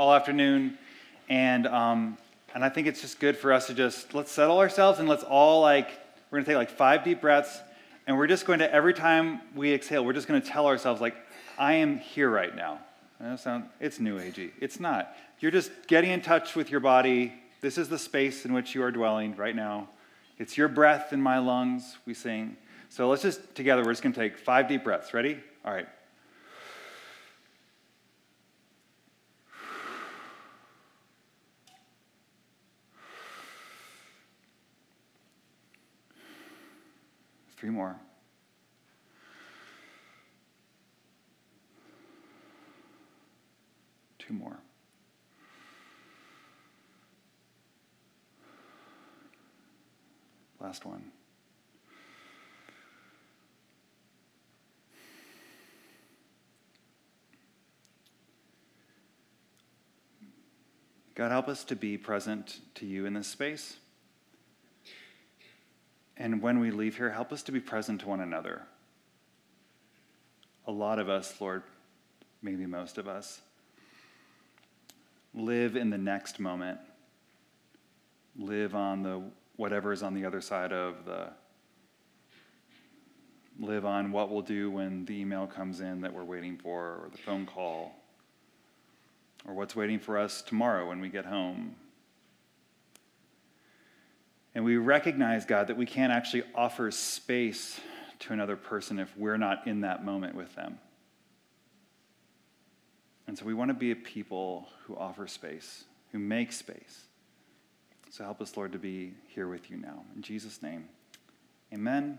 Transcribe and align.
all 0.00 0.14
afternoon, 0.14 0.78
and 1.28 1.66
um, 1.66 2.16
and 2.54 2.64
I 2.64 2.70
think 2.70 2.86
it's 2.86 3.02
just 3.02 3.20
good 3.20 3.36
for 3.36 3.52
us 3.52 3.66
to 3.66 3.74
just 3.74 4.14
let's 4.14 4.32
settle 4.32 4.58
ourselves 4.58 4.98
and 4.98 5.06
let's 5.06 5.24
all 5.24 5.60
like 5.60 5.90
we're 6.30 6.38
gonna 6.38 6.46
take 6.46 6.56
like 6.56 6.70
five 6.70 7.04
deep 7.04 7.20
breaths, 7.20 7.60
and 8.06 8.16
we're 8.16 8.26
just 8.26 8.46
going 8.46 8.60
to 8.60 8.74
every 8.74 8.94
time 8.94 9.42
we 9.54 9.74
exhale, 9.74 10.02
we're 10.02 10.14
just 10.14 10.26
gonna 10.26 10.40
tell 10.40 10.66
ourselves 10.66 11.02
like 11.02 11.14
I 11.58 11.74
am 11.74 11.98
here 11.98 12.30
right 12.30 12.56
now. 12.56 12.78
Sound 13.36 13.64
it's 13.78 14.00
new 14.00 14.18
agey. 14.18 14.52
It's 14.58 14.80
not. 14.80 15.14
You're 15.38 15.50
just 15.50 15.70
getting 15.86 16.12
in 16.12 16.22
touch 16.22 16.56
with 16.56 16.70
your 16.70 16.80
body. 16.80 17.34
This 17.60 17.76
is 17.76 17.90
the 17.90 17.98
space 17.98 18.46
in 18.46 18.54
which 18.54 18.74
you 18.74 18.82
are 18.82 18.90
dwelling 18.90 19.36
right 19.36 19.54
now. 19.54 19.90
It's 20.38 20.56
your 20.56 20.68
breath 20.68 21.12
in 21.12 21.20
my 21.20 21.40
lungs. 21.40 21.98
We 22.06 22.14
sing. 22.14 22.56
So 22.88 23.10
let's 23.10 23.20
just 23.20 23.54
together. 23.54 23.84
We're 23.84 23.92
just 23.92 24.02
gonna 24.02 24.14
take 24.14 24.38
five 24.38 24.66
deep 24.66 24.82
breaths. 24.82 25.12
Ready? 25.12 25.38
All 25.62 25.74
right. 25.74 25.86
Three 37.60 37.68
more. 37.68 37.94
Two 44.18 44.32
more. 44.32 44.56
Last 50.58 50.86
one. 50.86 51.04
God, 61.14 61.30
help 61.30 61.48
us 61.48 61.62
to 61.64 61.76
be 61.76 61.98
present 61.98 62.60
to 62.76 62.86
you 62.86 63.04
in 63.04 63.12
this 63.12 63.28
space. 63.28 63.76
And 66.20 66.42
when 66.42 66.60
we 66.60 66.70
leave 66.70 66.98
here, 66.98 67.08
help 67.08 67.32
us 67.32 67.42
to 67.44 67.52
be 67.52 67.60
present 67.60 68.02
to 68.02 68.08
one 68.08 68.20
another. 68.20 68.60
A 70.66 70.70
lot 70.70 70.98
of 70.98 71.08
us, 71.08 71.40
Lord, 71.40 71.62
maybe 72.42 72.66
most 72.66 72.98
of 72.98 73.08
us, 73.08 73.40
live 75.32 75.76
in 75.76 75.88
the 75.88 75.96
next 75.96 76.38
moment, 76.38 76.78
live 78.36 78.74
on 78.74 79.02
the 79.02 79.22
whatever 79.56 79.94
is 79.94 80.02
on 80.02 80.12
the 80.12 80.26
other 80.26 80.42
side 80.42 80.74
of 80.74 81.06
the 81.06 81.30
live 83.58 83.86
on 83.86 84.12
what 84.12 84.30
we'll 84.30 84.42
do 84.42 84.70
when 84.70 85.06
the 85.06 85.18
email 85.18 85.46
comes 85.46 85.80
in 85.80 86.02
that 86.02 86.12
we're 86.12 86.24
waiting 86.24 86.58
for 86.58 86.80
or 87.02 87.08
the 87.10 87.18
phone 87.18 87.46
call 87.46 87.94
or 89.46 89.54
what's 89.54 89.74
waiting 89.74 89.98
for 89.98 90.18
us 90.18 90.42
tomorrow 90.42 90.86
when 90.86 91.00
we 91.00 91.08
get 91.08 91.24
home 91.24 91.74
and 94.54 94.64
we 94.64 94.76
recognize, 94.76 95.44
God, 95.44 95.68
that 95.68 95.76
we 95.76 95.86
can't 95.86 96.12
actually 96.12 96.42
offer 96.54 96.90
space 96.90 97.80
to 98.20 98.32
another 98.32 98.56
person 98.56 98.98
if 98.98 99.16
we're 99.16 99.36
not 99.36 99.66
in 99.66 99.82
that 99.82 100.04
moment 100.04 100.34
with 100.34 100.54
them. 100.54 100.78
And 103.26 103.38
so 103.38 103.44
we 103.44 103.54
want 103.54 103.68
to 103.68 103.74
be 103.74 103.92
a 103.92 103.96
people 103.96 104.68
who 104.84 104.96
offer 104.96 105.26
space, 105.26 105.84
who 106.10 106.18
make 106.18 106.52
space. 106.52 107.04
So 108.10 108.24
help 108.24 108.40
us, 108.40 108.56
Lord, 108.56 108.72
to 108.72 108.78
be 108.78 109.12
here 109.28 109.46
with 109.46 109.70
you 109.70 109.76
now. 109.76 110.02
In 110.16 110.22
Jesus' 110.22 110.62
name, 110.62 110.88
amen. 111.72 112.18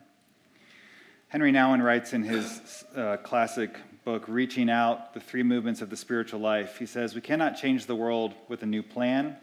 Henri 1.27 1.51
Nouwen 1.51 1.83
writes 1.83 2.13
in 2.13 2.23
his 2.23 2.85
uh, 2.95 3.17
classic 3.17 3.77
book, 4.05 4.23
Reaching 4.27 4.69
Out 4.69 5.13
The 5.13 5.19
Three 5.19 5.43
Movements 5.43 5.81
of 5.81 5.89
the 5.89 5.97
Spiritual 5.97 6.39
Life, 6.39 6.77
he 6.77 6.85
says, 6.85 7.13
We 7.13 7.21
cannot 7.21 7.57
change 7.57 7.85
the 7.85 7.95
world 7.95 8.33
with 8.47 8.63
a 8.63 8.65
new 8.65 8.81
plan, 8.81 9.35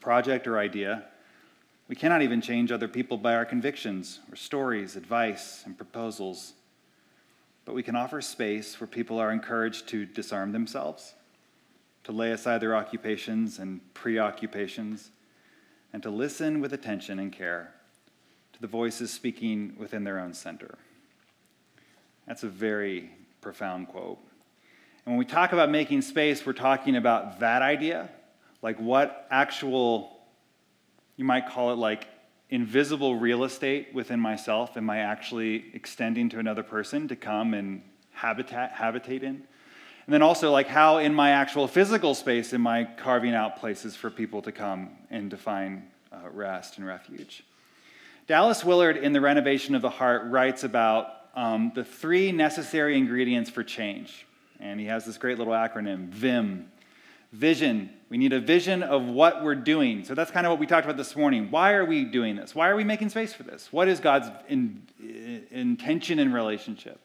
project, 0.00 0.46
or 0.46 0.58
idea. 0.58 1.04
We 1.88 1.94
cannot 1.94 2.22
even 2.22 2.40
change 2.40 2.72
other 2.72 2.88
people 2.88 3.16
by 3.16 3.34
our 3.34 3.44
convictions 3.44 4.20
or 4.30 4.36
stories, 4.36 4.96
advice, 4.96 5.62
and 5.64 5.76
proposals. 5.76 6.54
But 7.64 7.74
we 7.74 7.82
can 7.82 7.94
offer 7.94 8.20
space 8.20 8.80
where 8.80 8.88
people 8.88 9.18
are 9.18 9.32
encouraged 9.32 9.88
to 9.88 10.04
disarm 10.04 10.52
themselves, 10.52 11.14
to 12.04 12.12
lay 12.12 12.32
aside 12.32 12.60
their 12.60 12.74
occupations 12.74 13.58
and 13.58 13.80
preoccupations, 13.94 15.10
and 15.92 16.02
to 16.02 16.10
listen 16.10 16.60
with 16.60 16.72
attention 16.72 17.18
and 17.18 17.32
care 17.32 17.72
to 18.52 18.60
the 18.60 18.66
voices 18.66 19.12
speaking 19.12 19.74
within 19.78 20.02
their 20.02 20.18
own 20.18 20.34
center. 20.34 20.78
That's 22.26 22.42
a 22.42 22.48
very 22.48 23.10
profound 23.40 23.88
quote. 23.88 24.18
And 25.04 25.14
when 25.14 25.18
we 25.18 25.24
talk 25.24 25.52
about 25.52 25.70
making 25.70 26.02
space, 26.02 26.44
we're 26.44 26.52
talking 26.52 26.96
about 26.96 27.38
that 27.40 27.62
idea, 27.62 28.08
like 28.60 28.76
what 28.78 29.28
actual 29.30 30.15
you 31.16 31.24
might 31.24 31.48
call 31.48 31.72
it 31.72 31.76
like 31.76 32.06
invisible 32.50 33.16
real 33.16 33.44
estate 33.44 33.92
within 33.92 34.20
myself. 34.20 34.76
Am 34.76 34.88
I 34.88 34.98
actually 34.98 35.64
extending 35.74 36.28
to 36.30 36.38
another 36.38 36.62
person 36.62 37.08
to 37.08 37.16
come 37.16 37.54
and 37.54 37.82
habitat, 38.12 38.72
habitate 38.72 39.22
in? 39.22 39.42
And 40.06 40.14
then 40.14 40.22
also, 40.22 40.52
like, 40.52 40.68
how 40.68 40.98
in 40.98 41.12
my 41.14 41.30
actual 41.30 41.66
physical 41.66 42.14
space 42.14 42.54
am 42.54 42.66
I 42.66 42.84
carving 42.84 43.34
out 43.34 43.58
places 43.58 43.96
for 43.96 44.08
people 44.08 44.40
to 44.42 44.52
come 44.52 44.90
and 45.10 45.32
to 45.32 45.36
find 45.36 45.82
uh, 46.12 46.28
rest 46.30 46.78
and 46.78 46.86
refuge? 46.86 47.42
Dallas 48.28 48.64
Willard, 48.64 48.96
in 48.96 49.12
The 49.12 49.20
Renovation 49.20 49.74
of 49.74 49.82
the 49.82 49.90
Heart, 49.90 50.30
writes 50.30 50.62
about 50.62 51.08
um, 51.34 51.72
the 51.74 51.84
three 51.84 52.30
necessary 52.30 52.96
ingredients 52.96 53.50
for 53.50 53.64
change. 53.64 54.26
And 54.60 54.78
he 54.78 54.86
has 54.86 55.04
this 55.04 55.18
great 55.18 55.38
little 55.38 55.52
acronym 55.52 56.08
VIM 56.08 56.70
Vision. 57.32 57.90
We 58.08 58.18
need 58.18 58.32
a 58.32 58.40
vision 58.40 58.82
of 58.82 59.04
what 59.04 59.42
we're 59.42 59.56
doing. 59.56 60.04
So 60.04 60.14
that's 60.14 60.30
kind 60.30 60.46
of 60.46 60.50
what 60.50 60.60
we 60.60 60.66
talked 60.66 60.84
about 60.84 60.96
this 60.96 61.16
morning. 61.16 61.50
Why 61.50 61.72
are 61.72 61.84
we 61.84 62.04
doing 62.04 62.36
this? 62.36 62.54
Why 62.54 62.68
are 62.68 62.76
we 62.76 62.84
making 62.84 63.08
space 63.08 63.34
for 63.34 63.42
this? 63.42 63.72
What 63.72 63.88
is 63.88 64.00
God's 64.00 64.28
in, 64.48 64.86
in, 65.00 65.46
intention 65.50 66.18
in 66.18 66.32
relationship? 66.32 67.00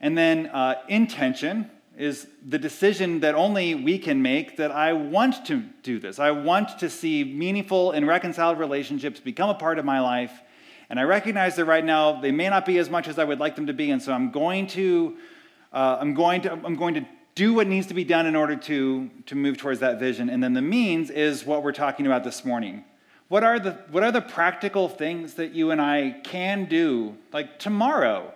And 0.00 0.16
then 0.16 0.46
uh, 0.46 0.76
intention 0.88 1.70
is 1.96 2.26
the 2.46 2.58
decision 2.58 3.20
that 3.20 3.34
only 3.34 3.74
we 3.74 3.98
can 3.98 4.22
make 4.22 4.56
that 4.56 4.70
I 4.70 4.92
want 4.92 5.44
to 5.46 5.62
do 5.82 5.98
this. 5.98 6.18
I 6.18 6.30
want 6.30 6.78
to 6.78 6.88
see 6.88 7.24
meaningful 7.24 7.90
and 7.90 8.06
reconciled 8.06 8.58
relationships 8.58 9.20
become 9.20 9.50
a 9.50 9.54
part 9.54 9.78
of 9.78 9.84
my 9.84 10.00
life. 10.00 10.32
And 10.88 10.98
I 10.98 11.02
recognize 11.02 11.56
that 11.56 11.66
right 11.66 11.84
now 11.84 12.20
they 12.20 12.32
may 12.32 12.48
not 12.48 12.64
be 12.64 12.78
as 12.78 12.88
much 12.88 13.06
as 13.06 13.18
I 13.18 13.24
would 13.24 13.38
like 13.38 13.54
them 13.54 13.66
to 13.66 13.72
be. 13.72 13.90
And 13.90 14.02
so 14.02 14.12
I'm 14.12 14.30
going 14.30 14.66
to, 14.68 15.16
uh, 15.72 15.98
I'm 16.00 16.14
going 16.14 16.42
to, 16.42 16.52
I'm 16.52 16.76
going 16.76 16.94
to 16.94 17.06
do 17.34 17.54
what 17.54 17.66
needs 17.66 17.86
to 17.86 17.94
be 17.94 18.04
done 18.04 18.26
in 18.26 18.36
order 18.36 18.56
to, 18.56 19.10
to 19.26 19.34
move 19.34 19.56
towards 19.56 19.80
that 19.80 19.98
vision. 19.98 20.28
And 20.28 20.42
then 20.42 20.52
the 20.52 20.62
means 20.62 21.10
is 21.10 21.46
what 21.46 21.62
we're 21.62 21.72
talking 21.72 22.06
about 22.06 22.24
this 22.24 22.44
morning. 22.44 22.84
What 23.28 23.44
are, 23.44 23.60
the, 23.60 23.72
what 23.90 24.02
are 24.02 24.10
the 24.10 24.20
practical 24.20 24.88
things 24.88 25.34
that 25.34 25.52
you 25.52 25.70
and 25.70 25.80
I 25.80 26.20
can 26.24 26.64
do, 26.64 27.16
like 27.32 27.58
tomorrow, 27.60 28.34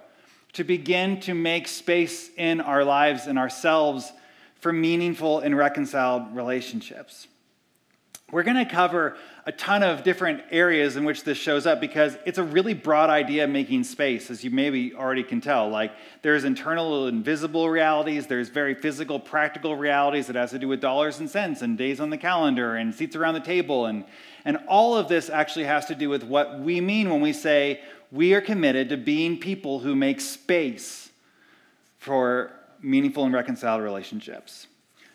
to 0.52 0.62
begin 0.62 1.18
to 1.20 1.34
make 1.34 1.66
space 1.66 2.30
in 2.36 2.60
our 2.60 2.84
lives 2.84 3.26
and 3.26 3.38
ourselves 3.38 4.12
for 4.60 4.72
meaningful 4.72 5.40
and 5.40 5.56
reconciled 5.56 6.34
relationships? 6.34 7.26
We're 8.34 8.42
going 8.42 8.56
to 8.56 8.64
cover 8.64 9.16
a 9.46 9.52
ton 9.52 9.84
of 9.84 10.02
different 10.02 10.42
areas 10.50 10.96
in 10.96 11.04
which 11.04 11.22
this 11.22 11.38
shows 11.38 11.66
up 11.68 11.80
because 11.80 12.18
it's 12.26 12.36
a 12.36 12.42
really 12.42 12.74
broad 12.74 13.08
idea 13.08 13.46
making 13.46 13.84
space, 13.84 14.28
as 14.28 14.42
you 14.42 14.50
maybe 14.50 14.92
already 14.92 15.22
can 15.22 15.40
tell. 15.40 15.68
Like, 15.68 15.92
there's 16.22 16.42
internal 16.42 17.06
and 17.06 17.24
visible 17.24 17.70
realities, 17.70 18.26
there's 18.26 18.48
very 18.48 18.74
physical, 18.74 19.20
practical 19.20 19.76
realities 19.76 20.26
that 20.26 20.34
has 20.34 20.50
to 20.50 20.58
do 20.58 20.66
with 20.66 20.80
dollars 20.80 21.20
and 21.20 21.30
cents 21.30 21.62
and 21.62 21.78
days 21.78 22.00
on 22.00 22.10
the 22.10 22.18
calendar 22.18 22.74
and 22.74 22.92
seats 22.92 23.14
around 23.14 23.34
the 23.34 23.40
table. 23.40 23.86
And, 23.86 24.04
and 24.44 24.58
all 24.66 24.96
of 24.96 25.06
this 25.06 25.30
actually 25.30 25.66
has 25.66 25.86
to 25.86 25.94
do 25.94 26.08
with 26.08 26.24
what 26.24 26.58
we 26.58 26.80
mean 26.80 27.10
when 27.10 27.20
we 27.20 27.32
say 27.32 27.82
we 28.10 28.34
are 28.34 28.40
committed 28.40 28.88
to 28.88 28.96
being 28.96 29.38
people 29.38 29.78
who 29.78 29.94
make 29.94 30.20
space 30.20 31.08
for 31.98 32.50
meaningful 32.82 33.26
and 33.26 33.32
reconciled 33.32 33.80
relationships. 33.80 34.66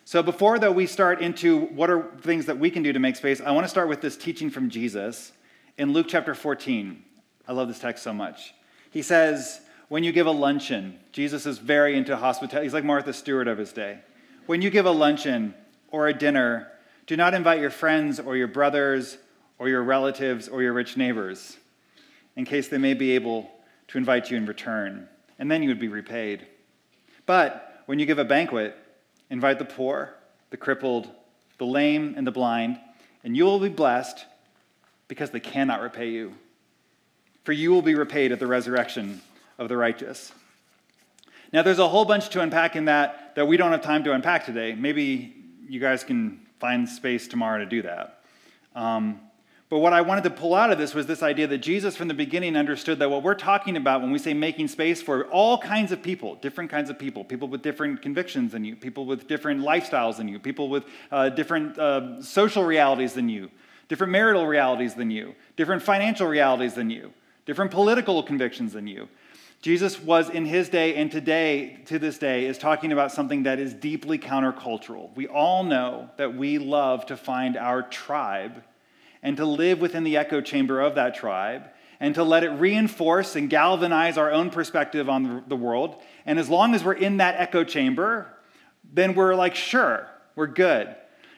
So, 0.10 0.24
before 0.24 0.58
though 0.58 0.72
we 0.72 0.88
start 0.88 1.22
into 1.22 1.68
what 1.68 1.92
are 1.92 2.10
things 2.22 2.48
that 2.48 2.58
we 2.58 2.72
can 2.72 2.82
do 2.82 2.92
to 2.92 2.98
make 2.98 3.16
space, 3.16 3.42
I 3.42 3.52
want 3.52 3.66
to 3.66 3.70
start 3.70 3.88
with 3.90 4.02
this 4.02 4.18
teaching 4.18 4.50
from 4.50 4.72
Jesus 4.72 5.34
in 5.78 5.94
Luke 5.94 6.08
chapter 6.10 6.34
14. 6.34 7.04
I 7.48 7.52
love 7.54 7.68
this 7.68 7.78
text 7.78 8.04
so 8.04 8.12
much. 8.12 8.56
He 8.90 9.04
says, 9.04 9.62
When 9.88 10.04
you 10.04 10.12
give 10.12 10.26
a 10.26 10.32
luncheon, 10.32 10.98
Jesus 11.12 11.46
is 11.46 11.60
very 11.60 11.96
into 11.96 12.18
hospitality. 12.18 12.66
He's 12.66 12.74
like 12.74 12.84
Martha 12.84 13.14
Stewart 13.14 13.48
of 13.48 13.60
his 13.60 13.72
day. 13.72 14.00
When 14.48 14.64
you 14.64 14.72
give 14.72 14.88
a 14.88 14.92
luncheon 14.92 15.54
or 15.90 16.08
a 16.08 16.14
dinner, 16.16 16.72
do 17.06 17.16
not 17.16 17.36
invite 17.36 17.60
your 17.60 17.70
friends 17.70 18.20
or 18.20 18.36
your 18.36 18.48
brothers 18.48 19.20
or 19.60 19.70
your 19.70 19.84
relatives 19.84 20.48
or 20.48 20.64
your 20.64 20.74
rich 20.74 20.98
neighbors, 20.98 21.58
in 22.36 22.46
case 22.46 22.68
they 22.68 22.80
may 22.80 22.96
be 22.96 23.12
able 23.12 23.48
to 23.90 24.00
invite 24.00 24.32
you 24.32 24.38
in 24.38 24.48
return, 24.48 25.08
and 25.38 25.52
then 25.52 25.62
you 25.62 25.70
would 25.70 25.80
be 25.80 25.88
repaid. 25.88 26.48
But 27.28 27.84
when 27.86 28.00
you 28.00 28.08
give 28.08 28.18
a 28.18 28.26
banquet, 28.26 28.76
Invite 29.30 29.60
the 29.60 29.66
poor, 29.66 30.14
the 30.50 30.58
crippled, 30.58 31.10
the 31.58 31.66
lame, 31.66 32.14
and 32.18 32.26
the 32.26 32.32
blind, 32.32 32.80
and 33.24 33.36
you 33.36 33.46
will 33.46 33.60
be 33.60 33.70
blessed 33.70 34.26
because 35.08 35.30
they 35.32 35.40
cannot 35.40 35.82
repay 35.82 36.10
you. 36.10 36.34
For 37.44 37.52
you 37.52 37.72
will 37.72 37.82
be 37.82 37.96
repaid 37.96 38.32
at 38.32 38.40
the 38.40 38.48
resurrection 38.48 39.22
of 39.58 39.70
the 39.70 39.78
righteous. 39.78 40.32
Now, 41.52 41.64
there's 41.64 41.80
a 41.80 41.88
whole 41.88 42.06
bunch 42.06 42.30
to 42.30 42.42
unpack 42.42 42.76
in 42.76 42.86
that 42.86 43.36
that 43.36 43.48
we 43.48 43.58
don't 43.58 43.72
have 43.72 43.82
time 43.82 44.04
to 44.04 44.14
unpack 44.14 44.46
today. 44.46 44.76
Maybe 44.76 45.36
you 45.68 45.80
guys 45.80 46.04
can 46.04 46.40
find 46.60 46.88
space 46.88 47.28
tomorrow 47.28 47.60
to 47.60 47.66
do 47.66 47.82
that. 47.84 48.22
Um, 48.76 49.22
but 49.70 49.80
what 49.80 49.94
I 49.94 50.02
wanted 50.02 50.24
to 50.24 50.32
pull 50.32 50.56
out 50.56 50.72
of 50.72 50.80
this 50.80 50.96
was 50.96 51.06
this 51.06 51.22
idea 51.22 51.46
that 51.46 51.60
Jesus, 51.60 51.96
from 51.96 52.08
the 52.08 52.16
beginning, 52.16 52.56
understood 52.56 52.98
that 53.00 53.12
what 53.12 53.22
we're 53.22 53.36
talking 53.36 53.78
about 53.78 54.02
when 54.02 54.10
we 54.10 54.18
say 54.18 54.34
making 54.34 54.68
space 54.68 55.00
for 55.00 55.26
all 55.26 55.60
kinds 55.60 55.92
of 55.92 56.02
people, 56.02 56.36
different 56.36 56.72
kinds 56.72 56.90
of 56.90 56.98
people, 56.98 57.24
people 57.24 57.48
with 57.48 57.62
different 57.62 58.02
convictions 58.02 58.52
than 58.52 58.66
you, 58.66 58.76
people 58.76 59.06
with 59.06 59.28
different 59.28 59.62
lifestyles 59.62 60.18
than 60.18 60.28
you, 60.28 60.40
people 60.40 60.70
with 60.70 60.86
uh, 61.12 61.30
different 61.30 61.78
uh, 61.78 62.20
social 62.24 62.64
realities 62.64 63.14
than 63.14 63.30
you, 63.30 63.52
different 63.90 64.12
marital 64.12 64.48
realities 64.48 64.96
than 64.96 65.12
you, 65.12 65.36
different 65.56 65.84
financial 65.84 66.28
realities 66.28 66.74
than 66.74 66.90
you, 66.90 67.14
different 67.46 67.70
political 67.70 68.24
convictions 68.24 68.74
than 68.74 68.88
you. 68.88 69.08
Jesus 69.62 70.02
was 70.02 70.32
in 70.32 70.46
his 70.46 70.70
day 70.70 70.96
and 70.96 71.12
today, 71.12 71.82
to 71.86 72.00
this 72.00 72.18
day, 72.18 72.46
is 72.46 72.58
talking 72.58 72.92
about 72.92 73.12
something 73.12 73.44
that 73.44 73.60
is 73.60 73.76
deeply 73.76 74.18
countercultural. 74.18 75.14
We 75.16 75.28
all 75.28 75.64
know 75.64 76.10
that 76.18 76.34
we 76.34 76.58
love 76.58 77.06
to 77.08 77.18
find 77.18 77.56
our 77.56 77.84
tribe 77.84 78.64
and 79.22 79.38
to 79.38 79.46
live 79.46 79.80
within 79.80 80.04
the 80.04 80.18
echo 80.18 80.42
chamber 80.42 80.80
of 80.80 80.96
that 80.96 81.16
tribe 81.16 81.70
and 82.00 82.16
to 82.16 82.24
let 82.24 82.44
it 82.44 82.50
reinforce 82.50 83.36
and 83.36 83.50
galvanize 83.50 84.18
our 84.18 84.32
own 84.32 84.50
perspective 84.50 85.10
on 85.10 85.44
the 85.48 85.56
world. 85.56 86.02
And 86.26 86.40
as 86.40 86.50
long 86.50 86.74
as 86.74 86.84
we're 86.84 86.94
in 86.94 87.18
that 87.18 87.36
echo 87.38 87.64
chamber, 87.64 88.34
then 88.94 89.16
we're 89.16 89.36
like, 89.36 89.56
sure, 89.56 90.08
we're 90.36 90.48
good. 90.48 90.96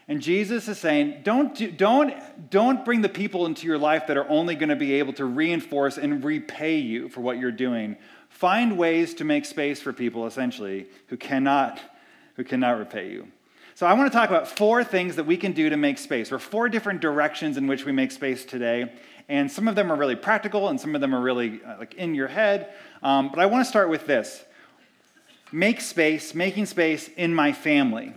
And 0.07 0.21
Jesus 0.21 0.67
is 0.67 0.77
saying, 0.77 1.21
don't, 1.23 1.55
do, 1.55 1.71
don't, 1.71 2.13
don't 2.49 2.83
bring 2.83 3.01
the 3.01 3.09
people 3.09 3.45
into 3.45 3.65
your 3.65 3.77
life 3.77 4.07
that 4.07 4.17
are 4.17 4.27
only 4.29 4.55
going 4.55 4.69
to 4.69 4.75
be 4.75 4.93
able 4.95 5.13
to 5.13 5.25
reinforce 5.25 5.97
and 5.97 6.23
repay 6.23 6.77
you 6.77 7.07
for 7.09 7.21
what 7.21 7.37
you're 7.37 7.51
doing. 7.51 7.97
Find 8.29 8.77
ways 8.77 9.13
to 9.15 9.23
make 9.23 9.45
space 9.45 9.79
for 9.79 9.93
people, 9.93 10.25
essentially, 10.27 10.87
who 11.07 11.17
cannot, 11.17 11.79
who 12.35 12.43
cannot 12.43 12.77
repay 12.77 13.11
you. 13.11 13.27
So 13.75 13.85
I 13.87 13.93
want 13.93 14.11
to 14.11 14.17
talk 14.17 14.29
about 14.29 14.47
four 14.47 14.83
things 14.83 15.15
that 15.15 15.25
we 15.25 15.37
can 15.37 15.53
do 15.53 15.69
to 15.69 15.77
make 15.77 15.97
space, 15.97 16.31
or 16.31 16.39
four 16.39 16.69
different 16.69 17.01
directions 17.01 17.57
in 17.57 17.67
which 17.67 17.85
we 17.85 17.91
make 17.91 18.11
space 18.11 18.45
today. 18.45 18.91
And 19.29 19.51
some 19.51 19.67
of 19.67 19.75
them 19.75 19.91
are 19.91 19.95
really 19.95 20.15
practical, 20.15 20.69
and 20.69 20.79
some 20.79 20.93
of 20.93 21.01
them 21.01 21.15
are 21.15 21.21
really 21.21 21.61
uh, 21.63 21.77
like 21.79 21.93
in 21.93 22.13
your 22.13 22.27
head. 22.27 22.73
Um, 23.01 23.29
but 23.29 23.39
I 23.39 23.45
want 23.45 23.63
to 23.63 23.69
start 23.69 23.89
with 23.89 24.05
this: 24.05 24.43
make 25.51 25.81
space, 25.81 26.35
making 26.35 26.65
space 26.65 27.09
in 27.15 27.33
my 27.33 27.53
family. 27.53 28.13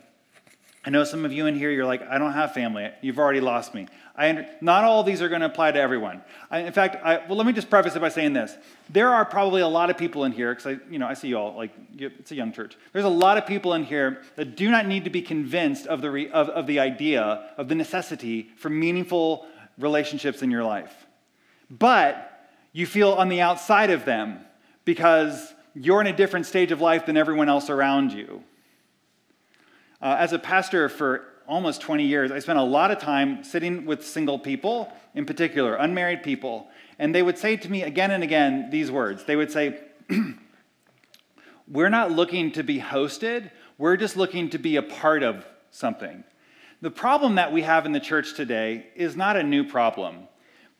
I 0.86 0.90
know 0.90 1.04
some 1.04 1.24
of 1.24 1.32
you 1.32 1.46
in 1.46 1.56
here, 1.56 1.70
you're 1.70 1.86
like, 1.86 2.02
I 2.02 2.18
don't 2.18 2.34
have 2.34 2.52
family. 2.52 2.90
You've 3.00 3.18
already 3.18 3.40
lost 3.40 3.72
me. 3.72 3.88
I, 4.14 4.46
not 4.60 4.84
all 4.84 5.00
of 5.00 5.06
these 5.06 5.22
are 5.22 5.30
going 5.30 5.40
to 5.40 5.46
apply 5.46 5.72
to 5.72 5.80
everyone. 5.80 6.22
I, 6.50 6.58
in 6.58 6.72
fact, 6.74 6.96
I, 7.02 7.26
well, 7.26 7.36
let 7.36 7.46
me 7.46 7.54
just 7.54 7.70
preface 7.70 7.96
it 7.96 8.00
by 8.00 8.10
saying 8.10 8.34
this. 8.34 8.54
There 8.90 9.08
are 9.08 9.24
probably 9.24 9.62
a 9.62 9.68
lot 9.68 9.88
of 9.88 9.96
people 9.96 10.24
in 10.24 10.32
here, 10.32 10.54
because 10.54 10.66
I, 10.66 10.92
you 10.92 10.98
know, 10.98 11.06
I 11.06 11.14
see 11.14 11.28
you 11.28 11.38
all, 11.38 11.56
like, 11.56 11.72
it's 11.96 12.32
a 12.32 12.34
young 12.34 12.52
church. 12.52 12.76
There's 12.92 13.06
a 13.06 13.08
lot 13.08 13.38
of 13.38 13.46
people 13.46 13.72
in 13.72 13.84
here 13.84 14.22
that 14.36 14.56
do 14.56 14.70
not 14.70 14.86
need 14.86 15.04
to 15.04 15.10
be 15.10 15.22
convinced 15.22 15.86
of 15.86 16.02
the, 16.02 16.10
re, 16.10 16.30
of, 16.30 16.50
of 16.50 16.66
the 16.66 16.80
idea, 16.80 17.50
of 17.56 17.68
the 17.68 17.74
necessity 17.74 18.50
for 18.56 18.68
meaningful 18.68 19.46
relationships 19.78 20.42
in 20.42 20.50
your 20.50 20.64
life. 20.64 20.92
But 21.70 22.30
you 22.72 22.86
feel 22.86 23.12
on 23.12 23.30
the 23.30 23.40
outside 23.40 23.88
of 23.88 24.04
them 24.04 24.40
because 24.84 25.54
you're 25.74 26.02
in 26.02 26.06
a 26.08 26.16
different 26.16 26.44
stage 26.44 26.72
of 26.72 26.80
life 26.80 27.06
than 27.06 27.16
everyone 27.16 27.48
else 27.48 27.70
around 27.70 28.12
you. 28.12 28.44
Uh, 30.00 30.16
as 30.18 30.32
a 30.32 30.38
pastor 30.38 30.88
for 30.88 31.24
almost 31.46 31.80
20 31.80 32.04
years, 32.04 32.30
I 32.30 32.38
spent 32.38 32.58
a 32.58 32.62
lot 32.62 32.90
of 32.90 32.98
time 32.98 33.44
sitting 33.44 33.86
with 33.86 34.04
single 34.04 34.38
people, 34.38 34.92
in 35.14 35.26
particular, 35.26 35.74
unmarried 35.74 36.22
people, 36.22 36.68
and 36.98 37.14
they 37.14 37.22
would 37.22 37.38
say 37.38 37.56
to 37.56 37.70
me 37.70 37.82
again 37.82 38.10
and 38.10 38.22
again 38.22 38.70
these 38.70 38.90
words. 38.90 39.24
They 39.24 39.36
would 39.36 39.50
say, 39.50 39.78
We're 41.68 41.88
not 41.88 42.12
looking 42.12 42.52
to 42.52 42.62
be 42.62 42.78
hosted, 42.78 43.50
we're 43.78 43.96
just 43.96 44.16
looking 44.16 44.50
to 44.50 44.58
be 44.58 44.76
a 44.76 44.82
part 44.82 45.22
of 45.22 45.46
something. 45.70 46.24
The 46.82 46.90
problem 46.90 47.36
that 47.36 47.52
we 47.52 47.62
have 47.62 47.86
in 47.86 47.92
the 47.92 48.00
church 48.00 48.34
today 48.34 48.86
is 48.94 49.16
not 49.16 49.36
a 49.36 49.42
new 49.42 49.64
problem. 49.64 50.28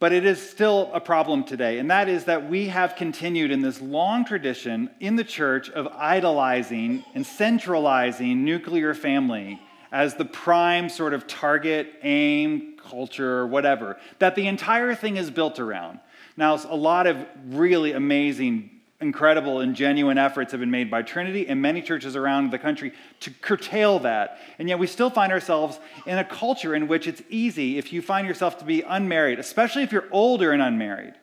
But 0.01 0.13
it 0.13 0.27
is 0.27 0.41
still 0.41 0.91
a 0.93 1.01
problem 1.01 1.45
today, 1.45 1.79
and 1.79 1.91
that 1.91 2.09
is 2.09 2.25
that 2.25 2.49
we 2.49 2.67
have 2.67 2.97
continued 2.97 3.51
in 3.51 3.63
this 3.63 3.81
long 3.81 4.25
tradition 4.25 4.91
in 5.01 5.17
the 5.17 5.25
church 5.25 5.71
of 5.71 5.87
idolizing 5.89 7.05
and 7.15 7.25
centralizing 7.25 8.45
nuclear 8.45 8.93
family 8.93 9.61
as 9.93 10.17
the 10.17 10.25
prime 10.25 10.89
sort 10.89 11.15
of 11.15 11.27
target, 11.27 11.95
aim, 12.03 12.77
culture, 12.77 13.47
whatever, 13.47 13.97
that 14.19 14.35
the 14.35 14.47
entire 14.49 14.95
thing 14.95 15.17
is 15.17 15.31
built 15.31 15.61
around. 15.61 16.01
Now, 16.37 16.59
a 16.69 16.77
lot 16.77 17.07
of 17.07 17.25
really 17.47 17.93
amazing 17.93 18.71
incredible 19.05 19.61
and 19.61 19.77
genuine 19.77 20.19
efforts 20.19 20.51
have 20.51 20.61
been 20.61 20.71
made 20.71 20.91
by 20.91 21.03
Trinity 21.03 21.47
and 21.47 21.63
many 21.63 21.83
churches 21.83 22.17
around 22.17 22.51
the 22.51 22.59
country 22.59 22.93
to 23.21 23.31
curtail 23.31 24.01
that. 24.01 24.39
And 24.59 24.69
yet 24.69 24.79
we 24.79 24.87
still 24.87 25.11
find 25.11 25.31
ourselves 25.31 25.79
in 26.07 26.19
a 26.19 26.25
culture 26.25 26.75
in 26.75 26.89
which 26.89 27.07
it's 27.07 27.23
easy, 27.29 27.79
if 27.79 27.93
you 27.93 28.03
find 28.03 28.27
yourself 28.27 28.59
to 28.59 28.65
be 28.65 28.83
unmarried, 28.83 29.39
especially 29.39 29.83
if 29.83 29.93
you're 29.93 30.09
older 30.11 30.51
and 30.51 30.63
unmarried, 30.63 31.15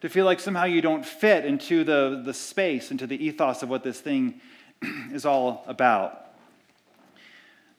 to 0.00 0.08
feel 0.08 0.24
like 0.24 0.40
somehow 0.40 0.64
you 0.64 0.80
don't 0.80 1.04
fit 1.04 1.44
into 1.44 1.84
the, 1.84 2.22
the 2.24 2.34
space, 2.34 2.90
into 2.90 3.06
the 3.06 3.22
ethos 3.24 3.62
of 3.62 3.68
what 3.68 3.84
this 3.84 4.00
thing 4.00 4.40
is 5.12 5.24
all 5.24 5.64
about. 5.68 6.27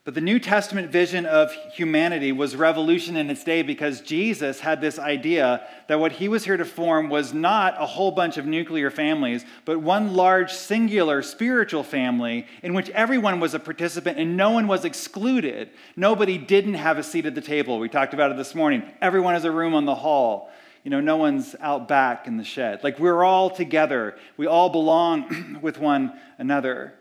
But 0.10 0.16
the 0.16 0.22
New 0.22 0.40
Testament 0.40 0.90
vision 0.90 1.28
of 1.28 1.54
humanity 1.72 2.32
was 2.32 2.56
revolution 2.56 3.16
in 3.16 3.30
its 3.30 3.44
day 3.44 3.62
because 3.62 4.02
Jesus 4.02 4.60
had 4.60 4.82
this 4.82 4.98
idea 4.98 5.62
that 5.86 6.00
what 6.00 6.14
he 6.14 6.28
was 6.28 6.44
here 6.44 6.58
to 6.58 6.66
form 6.66 7.10
was 7.10 7.32
not 7.32 7.76
a 7.80 7.86
whole 7.86 8.10
bunch 8.10 8.38
of 8.38 8.48
nuclear 8.48 8.90
families, 8.90 9.46
but 9.66 9.82
one 9.82 10.16
large 10.16 10.52
singular 10.52 11.22
spiritual 11.22 11.84
family 11.84 12.48
in 12.64 12.74
which 12.74 12.90
everyone 12.90 13.40
was 13.40 13.54
a 13.54 13.60
participant 13.60 14.18
and 14.18 14.36
no 14.36 14.50
one 14.50 14.68
was 14.68 14.84
excluded. 14.84 15.70
Nobody 15.96 16.40
didn't 16.40 16.74
have 16.74 16.98
a 16.98 17.04
seat 17.04 17.28
at 17.28 17.36
the 17.36 17.40
table. 17.40 17.78
We 17.78 17.88
talked 17.88 18.16
about 18.16 18.32
it 18.32 18.38
this 18.38 18.56
morning. 18.56 18.82
Everyone 19.04 19.36
has 19.36 19.46
a 19.46 19.52
room 19.52 19.76
on 19.76 19.86
the 19.86 19.94
hall. 19.94 20.50
You 20.84 20.90
know, 20.90 21.02
no 21.02 21.18
one's 21.18 21.56
out 21.60 21.88
back 21.88 22.26
in 22.26 22.38
the 22.38 22.44
shed. 22.44 22.84
Like 22.84 22.98
we're 22.98 23.24
all 23.24 23.52
together. 23.52 24.18
We 24.38 24.48
all 24.48 24.72
belong 24.72 25.60
with 25.62 25.78
one 25.78 26.20
another. 26.40 26.96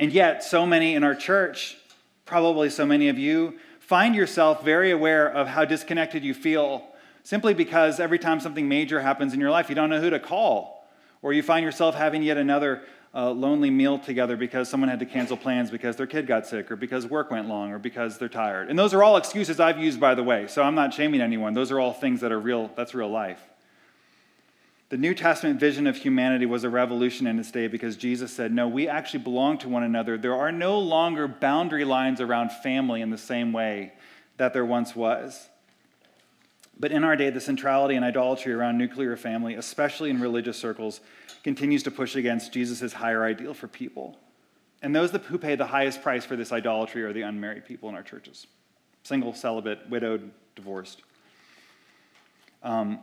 And 0.00 0.14
yet, 0.14 0.42
so 0.42 0.64
many 0.64 0.94
in 0.94 1.04
our 1.04 1.14
church, 1.14 1.76
probably 2.24 2.70
so 2.70 2.86
many 2.86 3.10
of 3.10 3.18
you, 3.18 3.58
find 3.80 4.14
yourself 4.14 4.64
very 4.64 4.92
aware 4.92 5.30
of 5.30 5.46
how 5.46 5.66
disconnected 5.66 6.24
you 6.24 6.32
feel 6.32 6.86
simply 7.22 7.52
because 7.52 8.00
every 8.00 8.18
time 8.18 8.40
something 8.40 8.66
major 8.66 9.02
happens 9.02 9.34
in 9.34 9.40
your 9.40 9.50
life, 9.50 9.68
you 9.68 9.74
don't 9.74 9.90
know 9.90 10.00
who 10.00 10.08
to 10.08 10.18
call. 10.18 10.88
Or 11.20 11.34
you 11.34 11.42
find 11.42 11.62
yourself 11.62 11.94
having 11.94 12.22
yet 12.22 12.38
another 12.38 12.80
uh, 13.14 13.30
lonely 13.30 13.68
meal 13.68 13.98
together 13.98 14.38
because 14.38 14.70
someone 14.70 14.88
had 14.88 15.00
to 15.00 15.06
cancel 15.06 15.36
plans 15.36 15.70
because 15.70 15.96
their 15.96 16.06
kid 16.06 16.26
got 16.26 16.46
sick 16.46 16.70
or 16.70 16.76
because 16.76 17.06
work 17.06 17.30
went 17.30 17.46
long 17.46 17.70
or 17.70 17.78
because 17.78 18.16
they're 18.16 18.30
tired. 18.30 18.70
And 18.70 18.78
those 18.78 18.94
are 18.94 19.02
all 19.02 19.18
excuses 19.18 19.60
I've 19.60 19.78
used, 19.78 20.00
by 20.00 20.14
the 20.14 20.22
way, 20.22 20.46
so 20.46 20.62
I'm 20.62 20.74
not 20.74 20.94
shaming 20.94 21.20
anyone. 21.20 21.52
Those 21.52 21.70
are 21.70 21.78
all 21.78 21.92
things 21.92 22.22
that 22.22 22.32
are 22.32 22.40
real, 22.40 22.70
that's 22.74 22.94
real 22.94 23.10
life. 23.10 23.49
The 24.90 24.98
New 24.98 25.14
Testament 25.14 25.60
vision 25.60 25.86
of 25.86 25.96
humanity 25.96 26.46
was 26.46 26.64
a 26.64 26.68
revolution 26.68 27.28
in 27.28 27.38
its 27.38 27.52
day 27.52 27.68
because 27.68 27.96
Jesus 27.96 28.32
said, 28.32 28.52
No, 28.52 28.66
we 28.66 28.88
actually 28.88 29.20
belong 29.20 29.56
to 29.58 29.68
one 29.68 29.84
another. 29.84 30.18
There 30.18 30.34
are 30.34 30.50
no 30.50 30.80
longer 30.80 31.28
boundary 31.28 31.84
lines 31.84 32.20
around 32.20 32.50
family 32.50 33.00
in 33.00 33.10
the 33.10 33.18
same 33.18 33.52
way 33.52 33.92
that 34.36 34.52
there 34.52 34.64
once 34.64 34.96
was. 34.96 35.48
But 36.76 36.90
in 36.90 37.04
our 37.04 37.14
day, 37.14 37.30
the 37.30 37.40
centrality 37.40 37.94
and 37.94 38.04
idolatry 38.04 38.52
around 38.52 38.78
nuclear 38.78 39.16
family, 39.16 39.54
especially 39.54 40.10
in 40.10 40.20
religious 40.20 40.58
circles, 40.58 41.00
continues 41.44 41.84
to 41.84 41.92
push 41.92 42.16
against 42.16 42.52
Jesus' 42.52 42.92
higher 42.92 43.24
ideal 43.24 43.54
for 43.54 43.68
people. 43.68 44.18
And 44.82 44.96
those 44.96 45.12
who 45.12 45.38
pay 45.38 45.54
the 45.54 45.66
highest 45.66 46.02
price 46.02 46.24
for 46.24 46.34
this 46.34 46.50
idolatry 46.50 47.04
are 47.04 47.12
the 47.12 47.22
unmarried 47.22 47.64
people 47.64 47.88
in 47.88 47.94
our 47.94 48.02
churches 48.02 48.48
single, 49.04 49.34
celibate, 49.34 49.88
widowed, 49.88 50.30
divorced. 50.56 51.02
Um, 52.62 52.98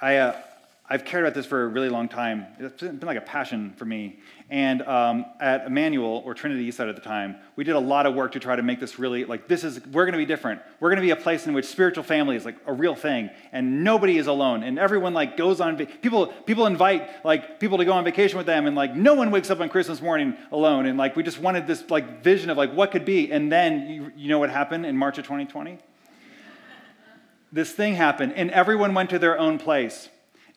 I, 0.00 0.16
uh, 0.16 0.40
I've 0.88 1.04
cared 1.04 1.24
about 1.24 1.34
this 1.34 1.46
for 1.46 1.64
a 1.64 1.66
really 1.66 1.88
long 1.88 2.08
time. 2.08 2.46
It's 2.58 2.82
been 2.82 3.00
like 3.00 3.16
a 3.16 3.22
passion 3.22 3.72
for 3.76 3.86
me. 3.86 4.18
And 4.50 4.82
um, 4.82 5.24
at 5.40 5.66
Emmanuel, 5.66 6.22
or 6.24 6.34
Trinity 6.34 6.70
Eastside 6.70 6.88
at 6.88 6.94
the 6.94 7.02
time, 7.02 7.36
we 7.56 7.64
did 7.64 7.74
a 7.74 7.80
lot 7.80 8.06
of 8.06 8.14
work 8.14 8.32
to 8.32 8.38
try 8.38 8.54
to 8.54 8.62
make 8.62 8.78
this 8.78 8.96
really 8.98 9.24
like 9.24 9.48
this 9.48 9.64
is 9.64 9.84
we're 9.86 10.04
going 10.04 10.12
to 10.12 10.18
be 10.18 10.26
different. 10.26 10.60
We're 10.78 10.90
going 10.90 10.98
to 10.98 11.02
be 11.02 11.10
a 11.10 11.16
place 11.16 11.46
in 11.46 11.54
which 11.54 11.64
spiritual 11.64 12.04
family 12.04 12.36
is 12.36 12.44
like 12.44 12.56
a 12.66 12.72
real 12.72 12.94
thing, 12.94 13.30
and 13.50 13.82
nobody 13.82 14.18
is 14.18 14.28
alone, 14.28 14.62
and 14.62 14.78
everyone 14.78 15.14
like 15.14 15.36
goes 15.36 15.60
on. 15.60 15.76
People 15.76 16.28
people 16.28 16.66
invite 16.66 17.24
like 17.24 17.58
people 17.58 17.78
to 17.78 17.84
go 17.84 17.92
on 17.92 18.04
vacation 18.04 18.36
with 18.36 18.46
them, 18.46 18.66
and 18.66 18.76
like 18.76 18.94
no 18.94 19.14
one 19.14 19.32
wakes 19.32 19.50
up 19.50 19.58
on 19.58 19.68
Christmas 19.68 20.00
morning 20.00 20.36
alone. 20.52 20.86
And 20.86 20.96
like 20.96 21.16
we 21.16 21.24
just 21.24 21.40
wanted 21.40 21.66
this 21.66 21.90
like 21.90 22.22
vision 22.22 22.48
of 22.50 22.56
like 22.56 22.72
what 22.72 22.92
could 22.92 23.04
be. 23.04 23.32
And 23.32 23.50
then 23.50 23.88
you, 23.88 24.12
you 24.14 24.28
know 24.28 24.38
what 24.38 24.50
happened 24.50 24.86
in 24.86 24.96
March 24.96 25.18
of 25.18 25.24
2020? 25.24 25.78
This 27.56 27.72
thing 27.72 27.94
happened, 27.94 28.34
and 28.36 28.50
everyone 28.50 28.94
went 28.94 29.10
to 29.10 29.18
their 29.18 29.38
own 29.38 29.58
place. 29.58 30.08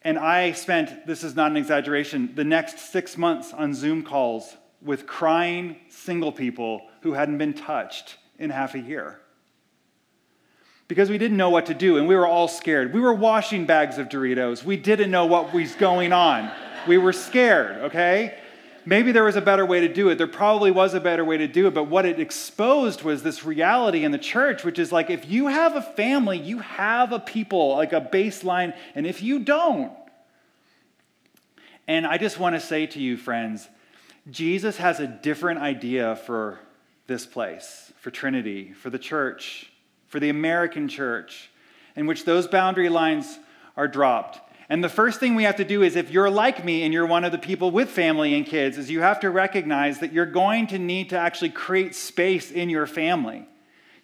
And 0.02 0.18
I 0.18 0.52
spent, 0.52 1.06
this 1.06 1.24
is 1.24 1.34
not 1.34 1.50
an 1.50 1.56
exaggeration, 1.56 2.32
the 2.34 2.44
next 2.44 2.78
six 2.78 3.16
months 3.16 3.52
on 3.52 3.74
Zoom 3.74 4.02
calls 4.02 4.56
with 4.82 5.06
crying 5.06 5.76
single 5.88 6.30
people 6.30 6.82
who 7.02 7.12
hadn't 7.12 7.38
been 7.38 7.54
touched 7.54 8.16
in 8.38 8.50
half 8.50 8.74
a 8.74 8.78
year. 8.78 9.20
Because 10.88 11.08
we 11.08 11.18
didn't 11.18 11.36
know 11.36 11.50
what 11.50 11.66
to 11.66 11.74
do, 11.74 11.98
and 11.98 12.08
we 12.08 12.16
were 12.16 12.26
all 12.26 12.48
scared. 12.48 12.92
We 12.92 13.00
were 13.00 13.14
washing 13.14 13.64
bags 13.64 13.98
of 13.98 14.08
Doritos. 14.08 14.64
We 14.64 14.76
didn't 14.76 15.10
know 15.10 15.26
what 15.26 15.52
was 15.52 15.74
going 15.74 16.12
on. 16.12 16.50
We 16.86 16.98
were 16.98 17.12
scared, 17.12 17.82
okay? 17.84 18.38
Maybe 18.90 19.12
there 19.12 19.22
was 19.22 19.36
a 19.36 19.40
better 19.40 19.64
way 19.64 19.80
to 19.80 19.88
do 19.88 20.08
it. 20.08 20.18
There 20.18 20.26
probably 20.26 20.72
was 20.72 20.94
a 20.94 21.00
better 21.00 21.24
way 21.24 21.36
to 21.36 21.46
do 21.46 21.68
it, 21.68 21.74
but 21.74 21.84
what 21.84 22.04
it 22.04 22.18
exposed 22.18 23.02
was 23.02 23.22
this 23.22 23.44
reality 23.44 24.04
in 24.04 24.10
the 24.10 24.18
church, 24.18 24.64
which 24.64 24.80
is 24.80 24.90
like 24.90 25.10
if 25.10 25.30
you 25.30 25.46
have 25.46 25.76
a 25.76 25.82
family, 25.82 26.36
you 26.36 26.58
have 26.58 27.12
a 27.12 27.20
people, 27.20 27.76
like 27.76 27.92
a 27.92 28.00
baseline, 28.00 28.76
and 28.96 29.06
if 29.06 29.22
you 29.22 29.38
don't, 29.38 29.92
and 31.86 32.04
I 32.04 32.18
just 32.18 32.40
want 32.40 32.56
to 32.56 32.60
say 32.60 32.86
to 32.88 33.00
you, 33.00 33.16
friends, 33.16 33.68
Jesus 34.28 34.76
has 34.78 34.98
a 34.98 35.06
different 35.06 35.60
idea 35.60 36.16
for 36.16 36.58
this 37.06 37.26
place, 37.26 37.92
for 38.00 38.10
Trinity, 38.10 38.72
for 38.72 38.90
the 38.90 38.98
church, 38.98 39.72
for 40.08 40.18
the 40.18 40.30
American 40.30 40.88
church, 40.88 41.48
in 41.94 42.06
which 42.06 42.24
those 42.24 42.48
boundary 42.48 42.88
lines 42.88 43.38
are 43.76 43.88
dropped. 43.88 44.49
And 44.70 44.84
the 44.84 44.88
first 44.88 45.18
thing 45.18 45.34
we 45.34 45.42
have 45.42 45.56
to 45.56 45.64
do 45.64 45.82
is 45.82 45.96
if 45.96 46.12
you're 46.12 46.30
like 46.30 46.64
me 46.64 46.84
and 46.84 46.94
you're 46.94 47.04
one 47.04 47.24
of 47.24 47.32
the 47.32 47.38
people 47.38 47.72
with 47.72 47.90
family 47.90 48.34
and 48.34 48.46
kids, 48.46 48.78
is 48.78 48.88
you 48.88 49.00
have 49.00 49.18
to 49.20 49.28
recognize 49.28 49.98
that 49.98 50.12
you're 50.12 50.24
going 50.24 50.68
to 50.68 50.78
need 50.78 51.10
to 51.10 51.18
actually 51.18 51.50
create 51.50 51.96
space 51.96 52.52
in 52.52 52.70
your 52.70 52.86
family. 52.86 53.48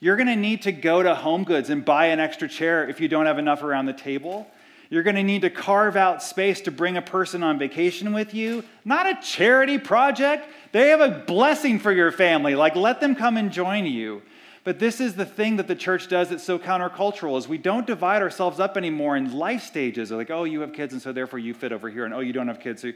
You're 0.00 0.16
going 0.16 0.26
to 0.26 0.34
need 0.34 0.62
to 0.62 0.72
go 0.72 1.04
to 1.04 1.14
Home 1.14 1.44
Goods 1.44 1.70
and 1.70 1.84
buy 1.84 2.06
an 2.06 2.18
extra 2.18 2.48
chair 2.48 2.88
if 2.88 3.00
you 3.00 3.06
don't 3.06 3.26
have 3.26 3.38
enough 3.38 3.62
around 3.62 3.86
the 3.86 3.92
table. 3.92 4.48
You're 4.90 5.04
going 5.04 5.16
to 5.16 5.22
need 5.22 5.42
to 5.42 5.50
carve 5.50 5.96
out 5.96 6.20
space 6.20 6.60
to 6.62 6.72
bring 6.72 6.96
a 6.96 7.02
person 7.02 7.44
on 7.44 7.60
vacation 7.60 8.12
with 8.12 8.34
you. 8.34 8.64
Not 8.84 9.06
a 9.06 9.22
charity 9.22 9.78
project. 9.78 10.48
They 10.72 10.88
have 10.88 11.00
a 11.00 11.24
blessing 11.26 11.78
for 11.78 11.92
your 11.92 12.10
family. 12.10 12.56
Like, 12.56 12.74
let 12.74 13.00
them 13.00 13.14
come 13.14 13.36
and 13.36 13.52
join 13.52 13.86
you. 13.86 14.22
But 14.66 14.80
this 14.80 15.00
is 15.00 15.14
the 15.14 15.24
thing 15.24 15.58
that 15.58 15.68
the 15.68 15.76
church 15.76 16.08
does 16.08 16.30
that's 16.30 16.42
so 16.42 16.58
countercultural 16.58 17.38
is 17.38 17.46
we 17.46 17.56
don't 17.56 17.86
divide 17.86 18.20
ourselves 18.20 18.58
up 18.58 18.76
anymore 18.76 19.16
in 19.16 19.32
life 19.32 19.62
stages. 19.62 20.10
Like, 20.10 20.28
oh, 20.28 20.42
you 20.42 20.60
have 20.62 20.72
kids, 20.72 20.92
and 20.92 21.00
so 21.00 21.12
therefore 21.12 21.38
you 21.38 21.54
fit 21.54 21.70
over 21.70 21.88
here, 21.88 22.04
and 22.04 22.12
oh, 22.12 22.18
you 22.18 22.32
don't 22.32 22.48
have 22.48 22.58
kids. 22.58 22.82
So... 22.82 22.90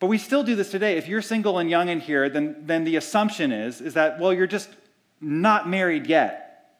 But 0.00 0.06
we 0.06 0.16
still 0.16 0.42
do 0.42 0.54
this 0.54 0.70
today. 0.70 0.96
If 0.96 1.06
you're 1.06 1.20
single 1.20 1.58
and 1.58 1.68
young 1.68 1.90
in 1.90 2.00
here, 2.00 2.30
then, 2.30 2.56
then 2.62 2.84
the 2.84 2.96
assumption 2.96 3.52
is, 3.52 3.82
is 3.82 3.92
that, 3.92 4.18
well, 4.18 4.32
you're 4.32 4.46
just 4.46 4.70
not 5.20 5.68
married 5.68 6.06
yet, 6.06 6.78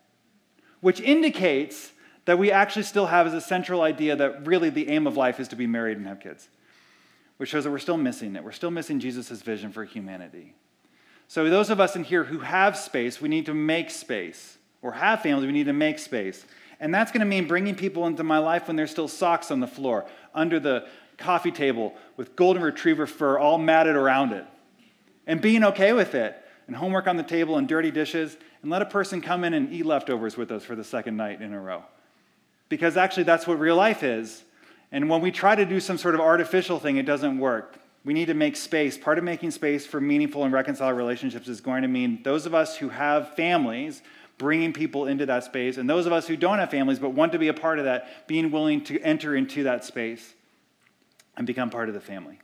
which 0.81 1.03
indicates 1.03 1.93
that 2.25 2.39
we 2.39 2.51
actually 2.51 2.85
still 2.85 3.09
have 3.09 3.27
as 3.27 3.35
a 3.35 3.41
central 3.43 3.83
idea 3.83 4.17
that 4.17 4.47
really 4.47 4.71
the 4.71 4.89
aim 4.89 5.07
of 5.07 5.19
life 5.19 5.39
is 5.39 5.49
to 5.49 5.57
be 5.57 5.67
married 5.67 5.99
and 5.99 6.07
have 6.07 6.21
kids, 6.21 6.49
which 7.37 7.51
shows 7.51 7.65
that 7.65 7.71
we're 7.71 7.79
still 7.79 7.99
missing 7.99 8.35
it. 8.35 8.43
We're 8.43 8.53
still 8.53 8.71
missing 8.71 8.99
Jesus' 8.99 9.43
vision 9.43 9.73
for 9.73 9.85
humanity. 9.85 10.55
So, 11.33 11.49
those 11.49 11.71
of 11.71 11.81
us 11.81 11.97
in 11.97 12.05
here 12.05 12.25
who 12.25 12.41
have 12.41 12.77
space, 12.77 13.19
we 13.19 13.27
need 13.31 13.47
to 13.47 13.55
make 13.55 13.89
space, 13.89 14.59
or 14.83 14.93
have 14.93 15.23
families, 15.23 15.47
we 15.47 15.53
need 15.55 15.65
to 15.65 15.73
make 15.73 15.99
space. 15.99 16.45
And 16.79 16.95
that's 16.95 17.11
going 17.11 17.21
to 17.21 17.27
mean 17.27 17.49
bringing 17.49 17.75
people 17.75 18.07
into 18.07 18.23
my 18.23 18.37
life 18.37 18.67
when 18.67 18.77
there's 18.77 18.91
still 18.91 19.09
socks 19.09 19.51
on 19.51 19.59
the 19.59 19.67
floor, 19.67 20.05
under 20.35 20.61
the 20.61 20.87
coffee 21.17 21.51
table, 21.51 21.95
with 22.19 22.37
golden 22.37 22.63
retriever 22.63 23.07
fur 23.07 23.39
all 23.39 23.57
matted 23.57 23.97
around 23.97 24.33
it, 24.33 24.45
and 25.27 25.41
being 25.41 25.65
okay 25.65 25.95
with 25.95 26.15
it, 26.15 26.37
and 26.67 26.77
homework 26.77 27.07
on 27.07 27.17
the 27.17 27.23
table, 27.23 27.57
and 27.57 27.67
dirty 27.67 27.91
dishes, 27.91 28.37
and 28.61 28.71
let 28.71 28.83
a 28.83 28.85
person 28.85 29.23
come 29.23 29.43
in 29.43 29.55
and 29.55 29.73
eat 29.73 29.87
leftovers 29.87 30.37
with 30.37 30.53
us 30.53 30.63
for 30.63 30.77
the 30.77 30.85
second 30.85 31.17
night 31.17 31.41
in 31.41 31.55
a 31.55 31.61
row 31.61 31.83
because 32.69 32.99
actually 32.99 33.23
that's 33.23 33.47
what 33.47 33.59
real 33.59 33.77
life 33.77 34.03
is. 34.03 34.45
And 34.91 35.09
when 35.09 35.23
we 35.23 35.31
try 35.31 35.55
to 35.55 35.65
do 35.65 35.81
some 35.81 35.97
sort 35.97 36.15
of 36.15 36.21
artificial 36.21 36.79
thing, 36.79 36.99
it 36.99 37.07
doesn't 37.07 37.39
work. 37.39 37.79
We 38.05 38.15
need 38.15 38.27
to 38.27 38.35
make 38.35 38.57
space. 38.57 38.99
Part 38.99 39.19
of 39.19 39.25
making 39.25 39.53
space 39.53 39.87
for 39.87 40.01
meaningful 40.01 40.45
and 40.45 40.53
reconciled 40.53 40.97
relationships 40.97 41.49
is 41.49 41.61
going 41.61 41.83
to 41.83 41.89
mean 41.89 42.23
those 42.23 42.47
of 42.47 42.55
us 42.55 42.77
who 42.77 42.89
have 42.89 43.35
families 43.35 44.03
bringing 44.39 44.73
people 44.73 45.07
into 45.07 45.25
that 45.27 45.45
space, 45.45 45.77
and 45.77 45.89
those 45.89 46.05
of 46.05 46.13
us 46.13 46.27
who 46.27 46.37
don't 46.37 46.59
have 46.59 46.71
families 46.71 46.99
but 46.99 47.11
want 47.11 47.31
to 47.31 47.39
be 47.39 47.49
a 47.49 47.55
part 47.55 47.79
of 47.79 47.85
that, 47.85 48.27
being 48.27 48.51
willing 48.51 48.83
to 48.83 49.01
enter 49.01 49.37
into 49.37 49.63
that 49.63 49.85
space 49.85 50.35
and 51.37 51.47
become 51.47 51.71
part 51.71 51.89
of 51.89 51.95
the 51.95 52.01
family. 52.01 52.41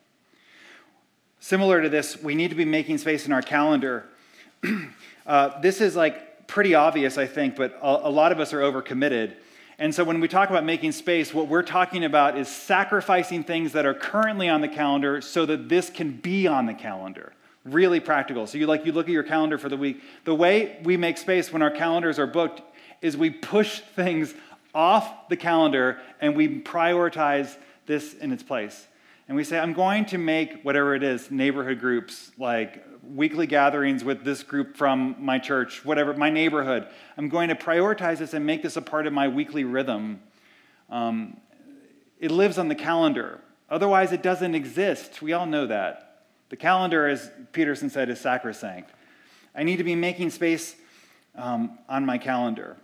Similar 1.41 1.83
to 1.83 1.89
this, 1.89 2.23
we 2.23 2.35
need 2.35 2.51
to 2.51 2.57
be 2.57 2.65
making 2.65 2.99
space 2.99 3.27
in 3.27 3.33
our 3.33 3.43
calendar. 3.43 4.07
uh, 5.27 5.61
this 5.61 5.81
is 5.81 5.97
like 5.97 6.47
pretty 6.47 6.75
obvious, 6.75 7.19
I 7.19 7.27
think, 7.27 7.57
but 7.57 7.77
a, 7.83 8.09
a 8.09 8.11
lot 8.11 8.33
of 8.33 8.39
us 8.41 8.53
are 8.53 8.61
overcommitted. 8.61 9.35
And 9.79 9.95
so 9.95 10.03
when 10.03 10.19
we 10.19 10.27
talk 10.27 10.51
about 10.51 10.65
making 10.65 10.91
space, 10.93 11.33
what 11.33 11.47
we're 11.47 11.63
talking 11.63 12.05
about 12.05 12.37
is 12.37 12.49
sacrificing 12.49 13.45
things 13.45 13.73
that 13.73 13.87
are 13.87 13.95
currently 13.95 14.49
on 14.49 14.61
the 14.61 14.69
calendar 14.69 15.21
so 15.21 15.47
that 15.47 15.69
this 15.69 15.89
can 15.89 16.13
be 16.13 16.49
on 16.49 16.67
the 16.67 16.75
calendar. 16.75 17.33
Really 17.65 18.01
practical. 18.01 18.47
So 18.49 18.59
you 18.59 18.67
like 18.67 18.85
you 18.87 18.93
look 18.93 19.07
at 19.07 19.13
your 19.13 19.23
calendar 19.23 19.57
for 19.57 19.69
the 19.69 19.77
week. 19.77 20.03
The 20.25 20.35
way 20.35 20.81
we 20.83 20.97
make 20.97 21.17
space 21.17 21.53
when 21.53 21.63
our 21.63 21.71
calendars 21.71 22.19
are 22.19 22.27
booked 22.27 22.63
is 23.03 23.17
we 23.17 23.31
push 23.31 23.81
things 23.97 24.35
off 24.75 25.29
the 25.29 25.37
calendar 25.37 25.99
and 26.21 26.37
we 26.37 26.61
prioritize 26.61 27.57
this 27.87 28.15
in 28.15 28.33
its 28.33 28.43
place. 28.43 28.87
And 29.29 29.37
we 29.37 29.45
say, 29.45 29.59
I'm 29.59 29.75
going 29.75 30.07
to 30.07 30.19
make 30.19 30.63
whatever 30.63 30.95
it 30.95 31.03
is, 31.03 31.31
neighborhood 31.31 31.79
groups, 31.79 32.33
like 32.39 32.85
weekly 33.15 33.47
gatherings 33.47 34.05
with 34.05 34.25
this 34.25 34.43
group 34.43 34.77
from 34.77 35.17
my 35.19 35.39
church, 35.39 35.85
whatever, 35.85 36.15
my 36.15 36.31
neighborhood. 36.31 36.87
I'm 37.17 37.29
going 37.29 37.49
to 37.49 37.55
prioritize 37.55 38.19
this 38.19 38.35
and 38.35 38.45
make 38.45 38.63
this 38.63 38.77
a 38.77 38.83
part 38.83 39.07
of 39.07 39.13
my 39.13 39.29
weekly 39.29 39.65
rhythm. 39.65 40.21
Um, 40.91 41.39
it 42.19 42.31
lives 42.31 42.59
on 42.59 42.69
the 42.69 42.75
calendar. 42.75 43.41
Otherwise, 43.71 44.13
it 44.13 44.23
doesn't 44.23 44.55
exist. 44.55 45.23
We 45.23 45.33
all 45.33 45.47
know 45.47 45.67
that. 45.67 46.25
The 46.49 46.57
calendar, 46.57 47.07
as 47.07 47.31
Peterson 47.53 47.91
said, 47.91 48.09
is 48.09 48.21
sacrosanct. 48.21 48.91
I 49.55 49.63
need 49.63 49.77
to 49.77 49.85
be 49.85 49.95
making 49.95 50.31
space 50.31 50.77
um, 51.35 51.79
on 51.89 52.07
my 52.07 52.19
calendar. 52.19 52.77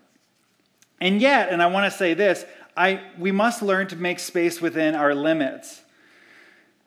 And 1.01 1.21
yet, 1.21 1.49
and 1.51 1.63
I 1.63 1.67
want 1.67 1.91
to 1.91 1.97
say 1.97 2.15
this, 2.15 2.45
I, 2.77 3.01
we 3.19 3.33
must 3.33 3.63
learn 3.63 3.87
to 3.89 3.97
make 3.97 4.19
space 4.19 4.61
within 4.61 4.95
our 4.95 5.15
limits. 5.15 5.83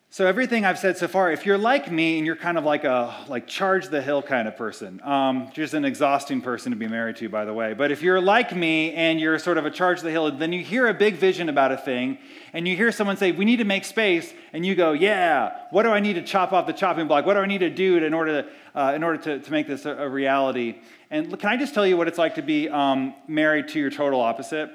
So 0.10 0.26
everything 0.26 0.64
I've 0.64 0.80
said 0.80 0.98
so 0.98 1.10
far, 1.10 1.32
if 1.34 1.46
you're 1.46 1.58
like 1.58 1.92
me 1.92 2.18
and 2.18 2.26
you're 2.26 2.38
kind 2.38 2.58
of 2.58 2.64
like 2.64 2.86
a 2.86 3.14
like 3.28 3.46
charge 3.46 3.90
the 3.90 4.02
hill 4.02 4.24
kind 4.24 4.48
of 4.48 4.56
person, 4.56 5.02
um, 5.04 5.50
just 5.54 5.74
an 5.74 5.84
exhausting 5.84 6.40
person 6.40 6.72
to 6.72 6.78
be 6.78 6.88
married 6.88 7.18
to, 7.18 7.28
by 7.28 7.44
the 7.44 7.54
way. 7.54 7.74
But 7.74 7.92
if 7.92 8.02
you're 8.02 8.22
like 8.22 8.56
me 8.56 8.94
and 8.94 9.20
you're 9.20 9.38
sort 9.38 9.58
of 9.58 9.66
a 9.66 9.70
charge 9.70 10.00
the 10.00 10.10
hill, 10.10 10.32
then 10.32 10.54
you 10.54 10.64
hear 10.64 10.88
a 10.88 10.94
big 10.94 11.16
vision 11.16 11.50
about 11.50 11.74
a 11.74 11.78
thing, 11.78 12.20
and 12.54 12.66
you 12.66 12.78
hear 12.78 12.90
someone 12.94 13.18
say, 13.18 13.34
"We 13.34 13.44
need 13.44 13.58
to 13.58 13.66
make 13.66 13.84
space," 13.84 14.34
and 14.54 14.66
you 14.66 14.76
go, 14.76 14.94
"Yeah, 14.94 15.52
what 15.72 15.84
do 15.84 15.90
I 15.90 16.00
need 16.00 16.14
to 16.14 16.24
chop 16.24 16.54
off 16.54 16.68
the 16.68 16.74
chopping 16.74 17.08
block? 17.08 17.26
What 17.26 17.34
do 17.34 17.42
I 17.42 17.46
need 17.46 17.60
to 17.60 17.70
do 17.70 17.98
in 17.98 18.14
order 18.14 18.44
to 18.44 18.50
uh, 18.80 18.94
in 18.94 19.04
order 19.04 19.22
to, 19.24 19.40
to 19.40 19.52
make 19.52 19.68
this 19.68 19.86
a, 19.86 19.92
a, 19.92 20.10
reality?" 20.10 20.78
And 21.12 21.38
can 21.38 21.50
I 21.50 21.58
just 21.58 21.74
tell 21.74 21.86
you 21.86 21.98
what 21.98 22.08
it's 22.08 22.18
like 22.18 22.36
to 22.36 22.42
be 22.42 22.70
um, 22.70 23.14
married 23.28 23.68
to 23.70 23.80
your 23.80 23.92
total 23.92 24.22
opposite? 24.22 24.72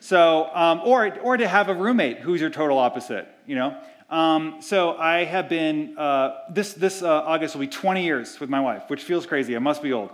So, 0.00 0.50
um, 0.54 0.82
or 0.84 1.18
or 1.20 1.38
to 1.38 1.48
have 1.48 1.70
a 1.70 1.74
roommate 1.74 2.18
who's 2.18 2.42
your 2.42 2.50
total 2.50 2.78
opposite, 2.78 3.26
you 3.46 3.54
know. 3.54 3.74
Um, 4.08 4.58
so 4.60 4.96
I 4.96 5.24
have 5.24 5.48
been, 5.48 5.98
uh, 5.98 6.38
this, 6.50 6.74
this 6.74 7.02
uh, 7.02 7.22
August 7.24 7.54
will 7.54 7.62
be 7.62 7.68
20 7.68 8.04
years 8.04 8.38
with 8.38 8.48
my 8.48 8.60
wife, 8.60 8.84
which 8.88 9.02
feels 9.02 9.26
crazy. 9.26 9.56
I 9.56 9.58
must 9.58 9.82
be 9.82 9.92
old. 9.92 10.10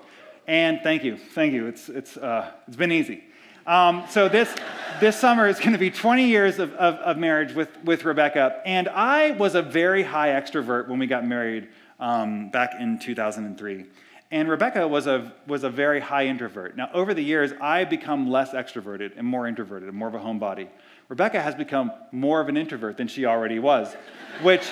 And 0.46 0.80
thank 0.82 1.04
you, 1.04 1.18
thank 1.18 1.52
you. 1.52 1.66
It's, 1.66 1.88
it's, 1.88 2.16
uh, 2.16 2.50
it's 2.66 2.76
been 2.76 2.92
easy. 2.92 3.24
Um, 3.66 4.04
so 4.08 4.28
this, 4.28 4.52
this 4.98 5.16
summer 5.16 5.46
is 5.46 5.58
going 5.58 5.72
to 5.72 5.78
be 5.78 5.90
20 5.90 6.26
years 6.26 6.58
of, 6.58 6.72
of, 6.74 6.94
of, 6.96 7.16
marriage 7.16 7.54
with, 7.54 7.68
with 7.84 8.04
Rebecca. 8.04 8.60
And 8.64 8.88
I 8.88 9.32
was 9.32 9.54
a 9.54 9.62
very 9.62 10.02
high 10.02 10.30
extrovert 10.30 10.88
when 10.88 10.98
we 10.98 11.06
got 11.06 11.24
married 11.24 11.68
um, 12.00 12.50
back 12.50 12.74
in 12.80 12.98
2003. 12.98 13.86
And 14.32 14.48
Rebecca 14.48 14.88
was 14.88 15.06
a, 15.06 15.32
was 15.46 15.62
a 15.62 15.70
very 15.70 16.00
high 16.00 16.26
introvert. 16.26 16.76
Now, 16.76 16.88
over 16.92 17.14
the 17.14 17.22
years, 17.22 17.52
I've 17.60 17.90
become 17.90 18.30
less 18.30 18.50
extroverted 18.52 19.12
and 19.16 19.26
more 19.26 19.46
introverted 19.46 19.88
and 19.88 19.96
more 19.96 20.08
of 20.08 20.14
a 20.14 20.18
homebody. 20.18 20.68
Rebecca 21.12 21.42
has 21.42 21.54
become 21.54 21.92
more 22.10 22.40
of 22.40 22.48
an 22.48 22.56
introvert 22.56 22.96
than 22.96 23.06
she 23.06 23.26
already 23.26 23.58
was, 23.58 23.94
which, 24.40 24.66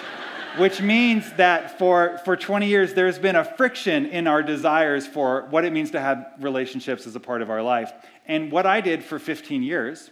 which 0.57 0.81
means 0.81 1.31
that 1.35 1.79
for, 1.79 2.17
for 2.25 2.35
20 2.35 2.67
years, 2.67 2.95
there's 2.95 3.19
been 3.19 3.37
a 3.37 3.45
friction 3.45 4.07
in 4.07 4.27
our 4.27 4.43
desires 4.43 5.07
for 5.07 5.47
what 5.51 5.67
it 5.67 5.73
means 5.75 5.91
to 5.91 6.01
have 6.01 6.33
relationships 6.41 7.07
as 7.07 7.15
a 7.15 7.21
part 7.21 7.43
of 7.43 7.51
our 7.51 7.63
life. 7.63 7.93
And 8.25 8.51
what 8.51 8.65
I 8.65 8.81
did 8.81 9.05
for 9.05 9.19
15 9.19 9.63
years 9.63 10.09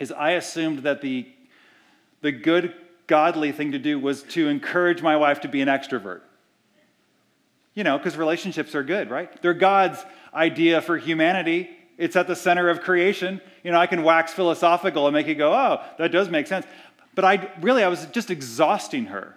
is 0.00 0.10
I 0.10 0.32
assumed 0.32 0.80
that 0.80 1.02
the, 1.02 1.28
the 2.22 2.32
good, 2.32 2.74
godly 3.06 3.52
thing 3.52 3.70
to 3.70 3.78
do 3.78 4.00
was 4.00 4.24
to 4.24 4.48
encourage 4.48 5.02
my 5.02 5.16
wife 5.16 5.42
to 5.42 5.48
be 5.48 5.60
an 5.60 5.68
extrovert. 5.68 6.22
You 7.74 7.84
know, 7.84 7.96
because 7.96 8.16
relationships 8.16 8.74
are 8.74 8.82
good, 8.82 9.08
right? 9.08 9.40
They're 9.40 9.54
God's 9.54 10.04
idea 10.34 10.80
for 10.80 10.98
humanity. 10.98 11.70
It's 11.98 12.16
at 12.16 12.26
the 12.26 12.36
center 12.36 12.68
of 12.68 12.80
creation. 12.80 13.40
You 13.62 13.70
know, 13.70 13.78
I 13.78 13.86
can 13.86 14.02
wax 14.02 14.32
philosophical 14.32 15.06
and 15.06 15.14
make 15.14 15.26
you 15.26 15.34
go, 15.34 15.52
oh, 15.52 15.82
that 15.98 16.10
does 16.10 16.28
make 16.28 16.46
sense. 16.46 16.66
But 17.14 17.24
I 17.24 17.50
really, 17.60 17.84
I 17.84 17.88
was 17.88 18.06
just 18.06 18.30
exhausting 18.30 19.06
her. 19.06 19.36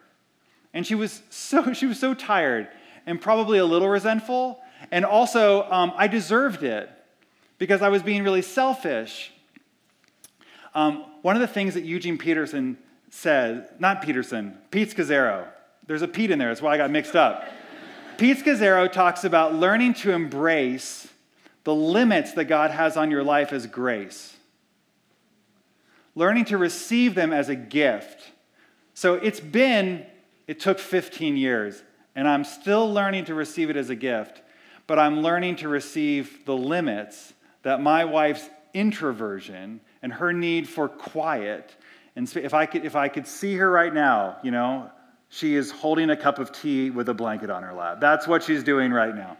And 0.73 0.85
she 0.85 0.95
was 0.95 1.21
so, 1.29 1.73
she 1.73 1.85
was 1.85 1.99
so 1.99 2.13
tired 2.13 2.69
and 3.05 3.19
probably 3.21 3.57
a 3.57 3.65
little 3.65 3.89
resentful. 3.89 4.61
And 4.91 5.05
also, 5.05 5.69
um, 5.71 5.93
I 5.95 6.07
deserved 6.07 6.63
it 6.63 6.89
because 7.57 7.81
I 7.81 7.89
was 7.89 8.03
being 8.03 8.23
really 8.23 8.41
selfish. 8.41 9.31
Um, 10.73 11.05
one 11.21 11.35
of 11.35 11.41
the 11.41 11.47
things 11.47 11.73
that 11.75 11.83
Eugene 11.83 12.17
Peterson 12.17 12.77
says, 13.09 13.67
not 13.79 14.01
Peterson, 14.01 14.57
Pete 14.71 14.93
Scazzero, 14.95 15.47
there's 15.87 16.01
a 16.01 16.07
Pete 16.07 16.31
in 16.31 16.39
there, 16.39 16.49
that's 16.49 16.61
why 16.61 16.73
I 16.73 16.77
got 16.77 16.91
mixed 16.91 17.15
up. 17.15 17.45
Pete 18.17 18.37
Scazzero 18.37 18.91
talks 18.91 19.23
about 19.23 19.55
learning 19.55 19.93
to 19.95 20.11
embrace 20.11 21.07
the 21.65 21.75
limits 21.75 22.31
that 22.33 22.45
God 22.45 22.71
has 22.71 22.95
on 22.95 23.11
your 23.11 23.23
life 23.23 23.51
as 23.51 23.67
grace, 23.67 24.37
learning 26.15 26.45
to 26.45 26.57
receive 26.57 27.13
them 27.15 27.33
as 27.33 27.49
a 27.49 27.55
gift. 27.55 28.31
So 28.93 29.15
it's 29.15 29.41
been 29.41 30.05
It 30.47 30.59
took 30.59 30.79
15 30.79 31.37
years, 31.37 31.81
and 32.15 32.27
I'm 32.27 32.43
still 32.43 32.91
learning 32.91 33.25
to 33.25 33.33
receive 33.33 33.69
it 33.69 33.77
as 33.77 33.89
a 33.89 33.95
gift, 33.95 34.41
but 34.87 34.99
I'm 34.99 35.21
learning 35.21 35.57
to 35.57 35.67
receive 35.67 36.45
the 36.45 36.55
limits 36.55 37.33
that 37.63 37.81
my 37.81 38.05
wife's 38.05 38.47
introversion 38.73 39.81
and 40.01 40.13
her 40.13 40.31
need 40.31 40.69
for 40.69 40.87
quiet. 40.87 41.75
And 42.15 42.31
if 42.37 42.53
I 42.53 42.67
could, 42.67 42.85
if 42.85 42.95
I 42.95 43.07
could 43.07 43.25
see 43.25 43.55
her 43.55 43.69
right 43.69 43.93
now, 43.93 44.37
you 44.43 44.51
know, 44.51 44.91
she 45.29 45.55
is 45.55 45.71
holding 45.71 46.11
a 46.11 46.15
cup 46.15 46.37
of 46.37 46.51
tea 46.51 46.91
with 46.91 47.09
a 47.09 47.13
blanket 47.13 47.49
on 47.49 47.63
her 47.63 47.73
lap. 47.73 47.99
That's 47.99 48.27
what 48.27 48.43
she's 48.43 48.63
doing 48.63 48.91
right 48.91 49.15
now. 49.15 49.37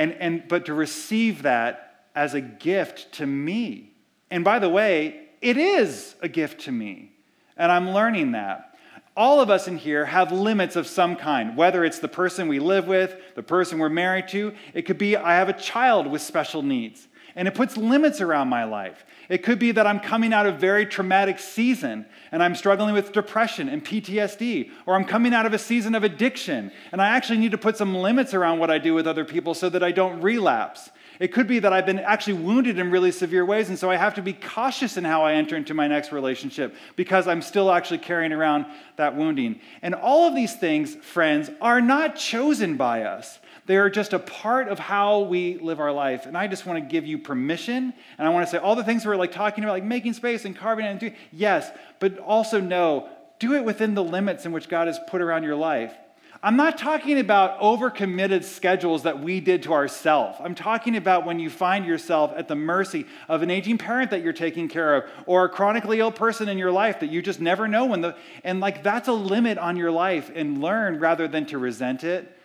And, 0.00 0.14
and, 0.14 0.48
but 0.48 0.64
to 0.64 0.72
receive 0.72 1.42
that 1.42 2.06
as 2.14 2.32
a 2.32 2.40
gift 2.40 3.12
to 3.16 3.26
me. 3.26 3.92
And 4.30 4.42
by 4.42 4.58
the 4.58 4.70
way, 4.70 5.28
it 5.42 5.58
is 5.58 6.14
a 6.22 6.28
gift 6.28 6.62
to 6.62 6.72
me. 6.72 7.12
And 7.54 7.70
I'm 7.70 7.90
learning 7.90 8.32
that. 8.32 8.78
All 9.14 9.42
of 9.42 9.50
us 9.50 9.68
in 9.68 9.76
here 9.76 10.06
have 10.06 10.32
limits 10.32 10.74
of 10.74 10.86
some 10.86 11.16
kind, 11.16 11.54
whether 11.54 11.84
it's 11.84 11.98
the 11.98 12.08
person 12.08 12.48
we 12.48 12.60
live 12.60 12.86
with, 12.86 13.14
the 13.34 13.42
person 13.42 13.78
we're 13.78 13.90
married 13.90 14.28
to. 14.28 14.54
It 14.72 14.86
could 14.86 14.96
be 14.96 15.18
I 15.18 15.34
have 15.34 15.50
a 15.50 15.52
child 15.52 16.06
with 16.06 16.22
special 16.22 16.62
needs, 16.62 17.06
and 17.36 17.46
it 17.48 17.54
puts 17.54 17.76
limits 17.76 18.20
around 18.20 18.48
my 18.48 18.64
life. 18.64 19.04
It 19.28 19.42
could 19.42 19.58
be 19.58 19.72
that 19.72 19.86
I'm 19.86 20.00
coming 20.00 20.32
out 20.32 20.46
of 20.46 20.56
a 20.56 20.58
very 20.58 20.86
traumatic 20.86 21.38
season 21.38 22.06
and 22.32 22.42
I'm 22.42 22.54
struggling 22.54 22.94
with 22.94 23.12
depression 23.12 23.68
and 23.68 23.84
PTSD, 23.84 24.70
or 24.86 24.94
I'm 24.94 25.04
coming 25.04 25.34
out 25.34 25.46
of 25.46 25.52
a 25.52 25.58
season 25.58 25.94
of 25.94 26.04
addiction 26.04 26.70
and 26.92 27.00
I 27.00 27.08
actually 27.08 27.38
need 27.38 27.52
to 27.52 27.58
put 27.58 27.76
some 27.76 27.94
limits 27.94 28.34
around 28.34 28.58
what 28.58 28.70
I 28.70 28.78
do 28.78 28.94
with 28.94 29.06
other 29.06 29.24
people 29.24 29.54
so 29.54 29.68
that 29.68 29.82
I 29.82 29.92
don't 29.92 30.20
relapse. 30.20 30.90
It 31.20 31.34
could 31.34 31.46
be 31.46 31.58
that 31.58 31.70
I've 31.70 31.84
been 31.84 31.98
actually 31.98 32.32
wounded 32.32 32.78
in 32.78 32.90
really 32.90 33.12
severe 33.12 33.44
ways, 33.44 33.68
and 33.68 33.78
so 33.78 33.90
I 33.90 33.96
have 33.96 34.14
to 34.14 34.22
be 34.22 34.32
cautious 34.32 34.96
in 34.96 35.04
how 35.04 35.22
I 35.22 35.34
enter 35.34 35.54
into 35.54 35.74
my 35.74 35.86
next 35.86 36.12
relationship 36.12 36.74
because 36.96 37.28
I'm 37.28 37.42
still 37.42 37.70
actually 37.70 37.98
carrying 37.98 38.32
around 38.32 38.64
that 38.96 39.14
wounding. 39.14 39.60
And 39.82 39.94
all 39.94 40.26
of 40.26 40.34
these 40.34 40.56
things, 40.56 40.94
friends, 40.94 41.50
are 41.60 41.82
not 41.82 42.16
chosen 42.16 42.78
by 42.78 43.02
us. 43.02 43.38
They 43.70 43.76
are 43.76 43.88
just 43.88 44.12
a 44.12 44.18
part 44.18 44.66
of 44.66 44.80
how 44.80 45.20
we 45.20 45.56
live 45.58 45.78
our 45.78 45.92
life. 45.92 46.26
And 46.26 46.36
I 46.36 46.48
just 46.48 46.66
want 46.66 46.82
to 46.82 46.90
give 46.90 47.06
you 47.06 47.18
permission. 47.18 47.94
And 48.18 48.26
I 48.26 48.30
want 48.30 48.44
to 48.44 48.50
say 48.50 48.58
all 48.58 48.74
the 48.74 48.82
things 48.82 49.06
we're 49.06 49.14
like 49.14 49.30
talking 49.30 49.62
about, 49.62 49.74
like 49.74 49.84
making 49.84 50.14
space 50.14 50.44
and 50.44 50.56
carving 50.56 50.86
and 50.86 50.98
doing, 50.98 51.14
yes, 51.30 51.70
but 52.00 52.18
also 52.18 52.60
know, 52.60 53.08
do 53.38 53.54
it 53.54 53.62
within 53.62 53.94
the 53.94 54.02
limits 54.02 54.44
in 54.44 54.50
which 54.50 54.68
God 54.68 54.88
has 54.88 54.98
put 55.06 55.20
around 55.20 55.44
your 55.44 55.54
life. 55.54 55.94
I'm 56.42 56.56
not 56.56 56.78
talking 56.78 57.20
about 57.20 57.60
overcommitted 57.60 58.42
schedules 58.42 59.04
that 59.04 59.20
we 59.20 59.38
did 59.38 59.62
to 59.62 59.72
ourselves. 59.72 60.38
I'm 60.40 60.56
talking 60.56 60.96
about 60.96 61.24
when 61.24 61.38
you 61.38 61.48
find 61.48 61.86
yourself 61.86 62.32
at 62.36 62.48
the 62.48 62.56
mercy 62.56 63.06
of 63.28 63.42
an 63.42 63.52
aging 63.52 63.78
parent 63.78 64.10
that 64.10 64.24
you're 64.24 64.32
taking 64.32 64.66
care 64.66 64.96
of 64.96 65.04
or 65.26 65.44
a 65.44 65.48
chronically 65.48 66.00
ill 66.00 66.10
person 66.10 66.48
in 66.48 66.58
your 66.58 66.72
life 66.72 66.98
that 66.98 67.10
you 67.10 67.22
just 67.22 67.40
never 67.40 67.68
know 67.68 67.86
when 67.86 68.00
the 68.00 68.16
and 68.42 68.58
like 68.58 68.82
that's 68.82 69.06
a 69.06 69.12
limit 69.12 69.58
on 69.58 69.76
your 69.76 69.92
life 69.92 70.28
and 70.34 70.60
learn 70.60 70.98
rather 70.98 71.28
than 71.28 71.46
to 71.46 71.56
resent 71.56 72.02
it 72.02 72.36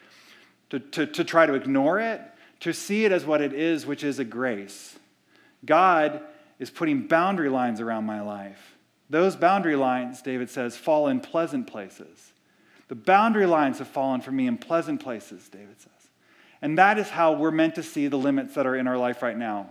to, 0.69 0.79
to, 0.79 1.05
to 1.07 1.23
try 1.23 1.45
to 1.45 1.53
ignore 1.53 1.99
it, 1.99 2.21
to 2.61 2.73
see 2.73 3.05
it 3.05 3.11
as 3.11 3.25
what 3.25 3.41
it 3.41 3.53
is, 3.53 3.85
which 3.85 4.03
is 4.03 4.19
a 4.19 4.25
grace. 4.25 4.97
God 5.65 6.21
is 6.59 6.69
putting 6.69 7.07
boundary 7.07 7.49
lines 7.49 7.81
around 7.81 8.05
my 8.05 8.21
life. 8.21 8.75
Those 9.09 9.35
boundary 9.35 9.75
lines, 9.75 10.21
David 10.21 10.49
says, 10.49 10.75
fall 10.75 11.07
in 11.07 11.19
pleasant 11.19 11.67
places. 11.67 12.33
The 12.87 12.95
boundary 12.95 13.45
lines 13.45 13.79
have 13.79 13.87
fallen 13.87 14.21
for 14.21 14.31
me 14.31 14.47
in 14.47 14.57
pleasant 14.57 15.01
places, 15.01 15.47
David 15.49 15.79
says. 15.79 15.91
And 16.61 16.77
that 16.77 16.97
is 16.97 17.09
how 17.09 17.33
we're 17.33 17.51
meant 17.51 17.75
to 17.75 17.83
see 17.83 18.07
the 18.07 18.17
limits 18.17 18.55
that 18.55 18.65
are 18.65 18.75
in 18.75 18.87
our 18.87 18.97
life 18.97 19.21
right 19.21 19.37
now. 19.37 19.69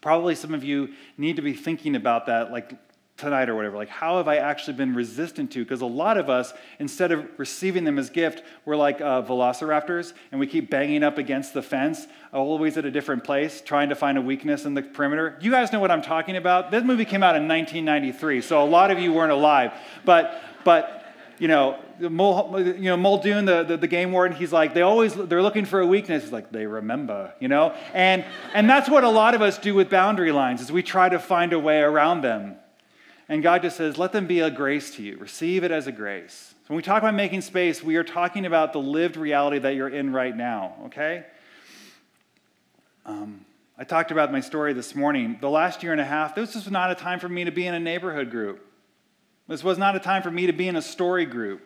Probably 0.00 0.34
some 0.34 0.52
of 0.52 0.64
you 0.64 0.90
need 1.16 1.36
to 1.36 1.42
be 1.42 1.52
thinking 1.52 1.94
about 1.94 2.26
that, 2.26 2.50
like 2.50 2.74
tonight 3.16 3.48
or 3.48 3.54
whatever. 3.54 3.76
Like, 3.76 3.88
how 3.88 4.16
have 4.16 4.26
I 4.26 4.36
actually 4.36 4.74
been 4.74 4.94
resistant 4.94 5.52
to? 5.52 5.62
Because 5.62 5.80
a 5.80 5.86
lot 5.86 6.16
of 6.16 6.28
us, 6.28 6.52
instead 6.78 7.12
of 7.12 7.26
receiving 7.38 7.84
them 7.84 7.98
as 7.98 8.10
gift, 8.10 8.42
we're 8.64 8.76
like 8.76 9.00
uh, 9.00 9.22
velociraptors 9.22 10.12
and 10.30 10.40
we 10.40 10.46
keep 10.46 10.70
banging 10.70 11.02
up 11.02 11.18
against 11.18 11.54
the 11.54 11.62
fence, 11.62 12.06
always 12.32 12.76
at 12.76 12.84
a 12.84 12.90
different 12.90 13.22
place, 13.22 13.60
trying 13.60 13.90
to 13.90 13.94
find 13.94 14.18
a 14.18 14.20
weakness 14.22 14.64
in 14.64 14.74
the 14.74 14.82
perimeter. 14.82 15.38
You 15.40 15.50
guys 15.50 15.72
know 15.72 15.80
what 15.80 15.90
I'm 15.90 16.02
talking 16.02 16.36
about? 16.36 16.70
This 16.70 16.84
movie 16.84 17.04
came 17.04 17.22
out 17.22 17.36
in 17.36 17.46
1993, 17.46 18.40
so 18.40 18.62
a 18.62 18.66
lot 18.66 18.90
of 18.90 18.98
you 18.98 19.12
weren't 19.12 19.32
alive. 19.32 19.72
But, 20.04 20.40
but, 20.64 21.04
you 21.38 21.48
know, 21.48 21.78
Mul, 22.00 22.60
you 22.60 22.84
know, 22.84 22.96
Muldoon, 22.96 23.44
the, 23.44 23.62
the, 23.62 23.76
the, 23.76 23.86
game 23.86 24.10
warden, 24.10 24.36
he's 24.36 24.52
like, 24.52 24.74
they 24.74 24.82
always, 24.82 25.14
they're 25.14 25.42
looking 25.42 25.64
for 25.64 25.80
a 25.80 25.86
weakness. 25.86 26.24
He's 26.24 26.32
like, 26.32 26.50
they 26.50 26.66
remember, 26.66 27.32
you 27.38 27.48
know? 27.48 27.74
And, 27.94 28.24
and 28.54 28.68
that's 28.68 28.88
what 28.88 29.04
a 29.04 29.08
lot 29.08 29.34
of 29.34 29.42
us 29.42 29.58
do 29.58 29.74
with 29.74 29.90
boundary 29.90 30.32
lines, 30.32 30.60
is 30.60 30.72
we 30.72 30.82
try 30.82 31.08
to 31.08 31.18
find 31.18 31.52
a 31.52 31.58
way 31.58 31.80
around 31.80 32.22
them. 32.22 32.56
And 33.32 33.42
God 33.42 33.62
just 33.62 33.78
says, 33.78 33.96
let 33.96 34.12
them 34.12 34.26
be 34.26 34.40
a 34.40 34.50
grace 34.50 34.94
to 34.96 35.02
you. 35.02 35.16
Receive 35.16 35.64
it 35.64 35.70
as 35.70 35.86
a 35.86 35.92
grace. 35.92 36.50
So 36.50 36.56
when 36.66 36.76
we 36.76 36.82
talk 36.82 37.02
about 37.02 37.14
making 37.14 37.40
space, 37.40 37.82
we 37.82 37.96
are 37.96 38.04
talking 38.04 38.44
about 38.44 38.74
the 38.74 38.78
lived 38.78 39.16
reality 39.16 39.58
that 39.60 39.74
you're 39.74 39.88
in 39.88 40.12
right 40.12 40.36
now, 40.36 40.74
okay? 40.84 41.24
Um, 43.06 43.46
I 43.78 43.84
talked 43.84 44.10
about 44.10 44.30
my 44.32 44.40
story 44.40 44.74
this 44.74 44.94
morning. 44.94 45.38
The 45.40 45.48
last 45.48 45.82
year 45.82 45.92
and 45.92 46.00
a 46.00 46.04
half, 46.04 46.34
this 46.34 46.54
was 46.54 46.70
not 46.70 46.90
a 46.90 46.94
time 46.94 47.20
for 47.20 47.28
me 47.30 47.44
to 47.44 47.50
be 47.50 47.66
in 47.66 47.72
a 47.72 47.80
neighborhood 47.80 48.30
group. 48.30 48.66
This 49.48 49.64
was 49.64 49.78
not 49.78 49.96
a 49.96 49.98
time 49.98 50.22
for 50.22 50.30
me 50.30 50.44
to 50.44 50.52
be 50.52 50.68
in 50.68 50.76
a 50.76 50.82
story 50.82 51.24
group. 51.24 51.62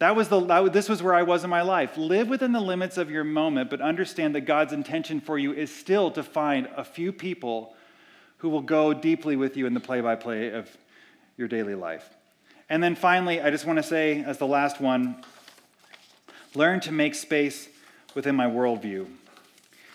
That 0.00 0.16
was 0.16 0.28
the, 0.28 0.40
this 0.72 0.88
was 0.88 1.04
where 1.04 1.14
I 1.14 1.22
was 1.22 1.44
in 1.44 1.50
my 1.50 1.62
life. 1.62 1.96
Live 1.96 2.28
within 2.28 2.50
the 2.50 2.60
limits 2.60 2.98
of 2.98 3.12
your 3.12 3.22
moment, 3.22 3.70
but 3.70 3.80
understand 3.80 4.34
that 4.34 4.40
God's 4.40 4.72
intention 4.72 5.20
for 5.20 5.38
you 5.38 5.52
is 5.52 5.72
still 5.72 6.10
to 6.10 6.24
find 6.24 6.68
a 6.76 6.82
few 6.82 7.12
people 7.12 7.76
who 8.38 8.48
will 8.48 8.62
go 8.62 8.92
deeply 8.94 9.36
with 9.36 9.56
you 9.56 9.66
in 9.66 9.74
the 9.74 9.80
play 9.80 10.00
by 10.00 10.14
play 10.14 10.50
of 10.50 10.68
your 11.36 11.48
daily 11.48 11.74
life. 11.74 12.08
And 12.68 12.82
then 12.82 12.94
finally, 12.94 13.40
I 13.40 13.50
just 13.50 13.64
want 13.64 13.78
to 13.78 13.82
say, 13.82 14.22
as 14.22 14.38
the 14.38 14.46
last 14.46 14.80
one, 14.80 15.24
learn 16.54 16.80
to 16.80 16.92
make 16.92 17.14
space 17.14 17.68
within 18.14 18.34
my 18.34 18.46
worldview. 18.46 19.06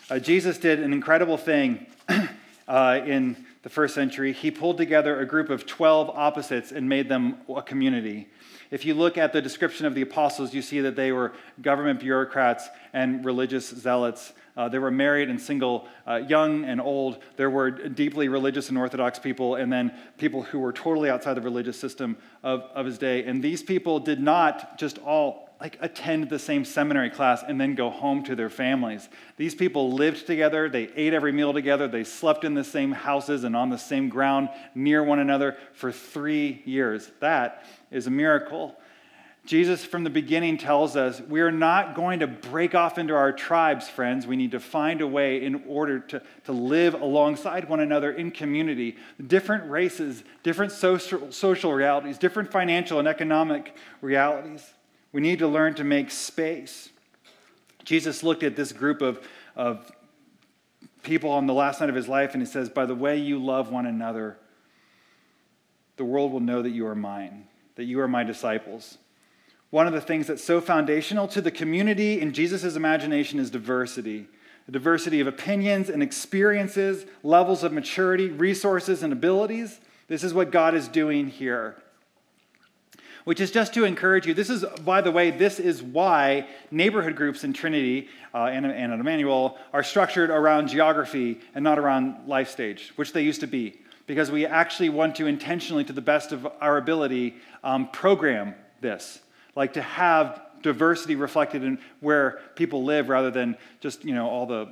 Uh, 0.10 0.19
Jesus 0.19 0.58
did 0.58 0.79
an 0.79 0.93
incredible 0.93 1.38
thing 1.38 1.86
uh, 2.67 2.99
in 3.06 3.45
the 3.63 3.69
first 3.69 3.95
century. 3.95 4.34
He 4.34 4.51
pulled 4.51 4.77
together 4.77 5.19
a 5.19 5.25
group 5.25 5.49
of 5.49 5.65
12 5.65 6.10
opposites 6.10 6.71
and 6.71 6.88
made 6.88 7.10
them 7.10 7.38
a 7.53 7.62
community. 7.62 8.27
If 8.71 8.86
you 8.86 8.93
look 8.93 9.17
at 9.17 9.34
the 9.34 9.41
description 9.41 9.86
of 9.86 9.95
the 9.95 10.01
apostles, 10.01 10.53
you 10.53 10.62
see 10.62 10.82
that 10.82 10.95
they 10.95 11.12
were 11.12 11.34
government 11.62 11.99
bureaucrats 11.99 12.67
and 12.91 13.23
religious 13.23 13.69
zealots. 13.69 14.34
Uh, 14.56 14.70
there 14.70 14.82
were 14.82 14.92
married 14.92 15.30
and 15.30 15.42
single, 15.42 15.88
uh, 16.08 16.16
young 16.16 16.63
and 16.66 16.80
old. 16.80 17.18
There 17.38 17.50
were 17.50 17.72
deeply 17.72 18.28
religious 18.28 18.70
and 18.70 18.78
orthodox 18.78 19.18
people, 19.18 19.56
and 19.56 19.72
then 19.72 19.94
people 20.18 20.44
who 20.44 20.60
were 20.60 20.74
totally 20.74 21.10
outside 21.10 21.34
the 21.34 21.42
religious 21.42 21.80
system 21.80 22.18
of, 22.44 22.62
of 22.76 22.86
his 22.86 22.98
day. 22.98 23.24
And 23.24 23.44
these 23.44 23.63
people 23.63 24.00
did 24.00 24.20
not 24.20 24.78
just 24.78 25.00
all 25.00 25.50
like 25.63 25.78
attend 25.80 26.30
the 26.30 26.38
same 26.38 26.66
seminary 26.66 27.10
class 27.10 27.42
and 27.48 27.60
then 27.60 27.74
go 27.74 27.89
home 27.89 28.22
to 28.22 28.36
their 28.36 28.50
families. 28.50 29.08
These 29.38 29.56
people 29.56 29.94
lived 29.94 30.28
together, 30.28 30.68
they 30.68 30.89
ate 30.94 31.13
every 31.13 31.32
meal 31.32 31.54
together, 31.54 31.88
they 31.88 32.04
slept 32.04 32.44
in 32.44 32.54
the 32.54 32.66
same 32.66 32.92
houses 32.92 33.46
and 33.46 33.56
on 33.56 33.70
the 33.70 33.78
same 33.78 34.10
ground 34.10 34.50
near 34.76 35.02
one 35.02 35.20
another 35.20 35.56
for 35.72 35.89
three 35.89 36.62
years. 36.66 37.10
That 37.22 37.63
is 37.92 38.08
a 38.08 38.12
miracle. 38.12 38.76
Jesus, 39.45 39.84
from 39.84 40.06
the 40.06 40.10
beginning, 40.10 40.58
tells 40.58 40.95
us 40.95 41.19
we 41.19 41.41
are 41.41 41.51
not 41.51 41.95
going 41.95 42.21
to 42.21 42.27
break 42.27 42.73
off 42.73 42.97
into 42.97 43.13
our 43.13 43.34
tribes, 43.34 43.89
friends. 43.89 44.25
We 44.25 44.38
need 44.38 44.51
to 44.51 44.60
find 44.60 45.01
a 45.01 45.08
way 45.08 45.43
in 45.43 45.63
order 45.67 45.99
to, 45.99 46.21
to 46.45 46.51
live 46.53 46.93
alongside 46.93 47.67
one 47.67 47.82
another 47.82 48.12
in 48.13 48.32
community. 48.32 48.95
Different 49.25 49.69
races, 49.69 50.23
different 50.43 50.71
social, 50.71 51.29
social 51.34 51.73
realities, 51.73 52.17
different 52.17 52.51
financial 52.51 52.99
and 52.99 53.08
economic 53.08 53.75
realities. 53.99 54.65
We 55.12 55.19
need 55.19 55.39
to 55.39 55.47
learn 55.47 55.73
to 55.75 55.84
make 55.84 56.10
space. 56.10 56.89
Jesus 57.84 58.23
looked 58.23 58.43
at 58.43 58.56
this 58.56 58.71
group 58.71 59.01
of, 59.01 59.27
of 59.58 59.91
people 61.03 61.29
on 61.32 61.47
the 61.47 61.53
last 61.53 61.82
night 61.82 61.89
of 61.89 61.95
his 61.95 62.08
life 62.08 62.34
and 62.34 62.41
he 62.41 62.45
says, 62.45 62.69
By 62.69 62.86
the 62.86 62.95
way 62.95 63.17
you 63.17 63.43
love 63.43 63.69
one 63.69 63.86
another, 63.86 64.38
the 65.97 66.06
world 66.06 66.32
will 66.32 66.39
know 66.39 66.62
that 66.62 66.69
you 66.69 66.88
are 66.88 66.95
mine, 66.95 67.49
that 67.75 67.84
you 67.84 67.99
are 67.99 68.08
my 68.08 68.23
disciples. 68.23 68.97
One 69.74 69.88
of 69.88 69.94
the 69.94 70.02
things 70.02 70.28
that's 70.28 70.44
so 70.44 70.62
foundational 70.62 71.28
to 71.30 71.42
the 71.42 71.50
community 71.50 72.22
in 72.22 72.32
Jesus' 72.32 72.76
imagination 72.76 73.40
is 73.40 73.50
diversity 73.50 74.28
a 74.68 74.72
diversity 74.72 75.20
of 75.20 75.26
opinions 75.26 75.90
and 75.90 76.04
experiences, 76.04 77.08
levels 77.24 77.64
of 77.64 77.74
maturity, 77.74 78.30
resources, 78.30 79.02
and 79.02 79.12
abilities. 79.12 79.80
This 80.08 80.24
is 80.24 80.32
what 80.32 80.52
God 80.52 80.76
is 80.76 80.88
doing 80.88 81.28
here. 81.28 81.76
Which 83.24 83.42
is 83.42 83.50
just 83.50 83.74
to 83.74 83.84
encourage 83.84 84.28
you. 84.28 84.36
This 84.36 84.52
is, 84.52 84.64
by 84.86 85.02
the 85.02 85.12
way, 85.12 85.32
this 85.32 85.60
is 85.60 85.82
why 85.82 86.48
neighborhood 86.70 87.16
groups 87.16 87.44
in 87.44 87.52
Trinity 87.52 88.10
uh, 88.32 88.46
and, 88.46 88.68
and 88.68 88.94
at 88.94 89.00
Emmanuel 89.00 89.58
are 89.74 89.82
structured 89.82 90.30
around 90.30 90.68
geography 90.68 91.40
and 91.56 91.64
not 91.64 91.80
around 91.80 92.28
life 92.28 92.52
stage, 92.52 92.94
which 92.96 93.12
they 93.12 93.24
used 93.24 93.42
to 93.42 93.48
be. 93.48 93.80
Because 94.06 94.30
we 94.30 94.46
actually 94.46 94.90
want 94.90 95.16
to 95.16 95.26
intentionally, 95.26 95.84
to 95.84 95.94
the 95.94 96.00
best 96.00 96.32
of 96.32 96.48
our 96.62 96.78
ability, 96.78 97.38
um, 97.64 97.90
program 97.90 98.54
this 98.80 99.20
like 99.56 99.74
to 99.74 99.82
have 99.82 100.42
diversity 100.62 101.16
reflected 101.16 101.63
in 101.63 101.78
where 102.00 102.39
people 102.56 102.84
live 102.84 103.10
rather 103.10 103.30
than 103.30 103.58
just, 103.80 104.06
you 104.06 104.13
know, 104.16 104.28
all 104.28 104.46
the, 104.46 104.70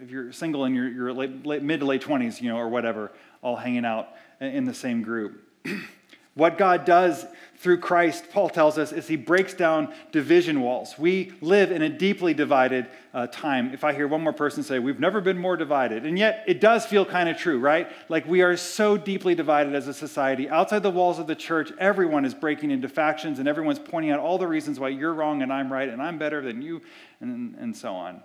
if 0.00 0.10
you're 0.10 0.32
single 0.32 0.64
in 0.64 0.74
your, 0.74 0.88
your 0.88 1.12
late, 1.12 1.44
late, 1.44 1.62
mid 1.62 1.80
to 1.80 1.86
late 1.86 2.02
20s, 2.02 2.40
you 2.40 2.48
know, 2.48 2.56
or 2.56 2.68
whatever, 2.68 3.12
all 3.42 3.56
hanging 3.56 3.84
out 3.84 4.08
in 4.40 4.64
the 4.64 4.74
same 4.74 5.02
group. 5.02 5.40
What 6.34 6.58
God 6.58 6.84
does 6.84 7.24
through 7.58 7.78
Christ, 7.78 8.24
Paul 8.32 8.50
tells 8.50 8.76
us, 8.76 8.92
is 8.92 9.06
he 9.06 9.14
breaks 9.14 9.54
down 9.54 9.94
division 10.10 10.60
walls. 10.60 10.98
We 10.98 11.32
live 11.40 11.70
in 11.70 11.80
a 11.80 11.88
deeply 11.88 12.34
divided 12.34 12.88
uh, 13.14 13.28
time. 13.28 13.72
If 13.72 13.84
I 13.84 13.94
hear 13.94 14.08
one 14.08 14.22
more 14.22 14.32
person 14.32 14.64
say, 14.64 14.80
We've 14.80 14.98
never 14.98 15.20
been 15.20 15.38
more 15.38 15.56
divided, 15.56 16.04
and 16.04 16.18
yet 16.18 16.44
it 16.48 16.60
does 16.60 16.84
feel 16.84 17.06
kind 17.06 17.28
of 17.28 17.38
true, 17.38 17.60
right? 17.60 17.88
Like 18.08 18.26
we 18.26 18.42
are 18.42 18.56
so 18.56 18.96
deeply 18.96 19.36
divided 19.36 19.74
as 19.76 19.86
a 19.86 19.94
society. 19.94 20.48
Outside 20.48 20.82
the 20.82 20.90
walls 20.90 21.20
of 21.20 21.28
the 21.28 21.36
church, 21.36 21.72
everyone 21.78 22.24
is 22.24 22.34
breaking 22.34 22.72
into 22.72 22.88
factions 22.88 23.38
and 23.38 23.48
everyone's 23.48 23.78
pointing 23.78 24.10
out 24.10 24.18
all 24.18 24.36
the 24.36 24.48
reasons 24.48 24.80
why 24.80 24.88
you're 24.88 25.14
wrong 25.14 25.40
and 25.40 25.52
I'm 25.52 25.72
right 25.72 25.88
and 25.88 26.02
I'm 26.02 26.18
better 26.18 26.42
than 26.42 26.60
you, 26.60 26.82
and, 27.20 27.54
and 27.54 27.76
so 27.76 27.94
on. 27.94 28.22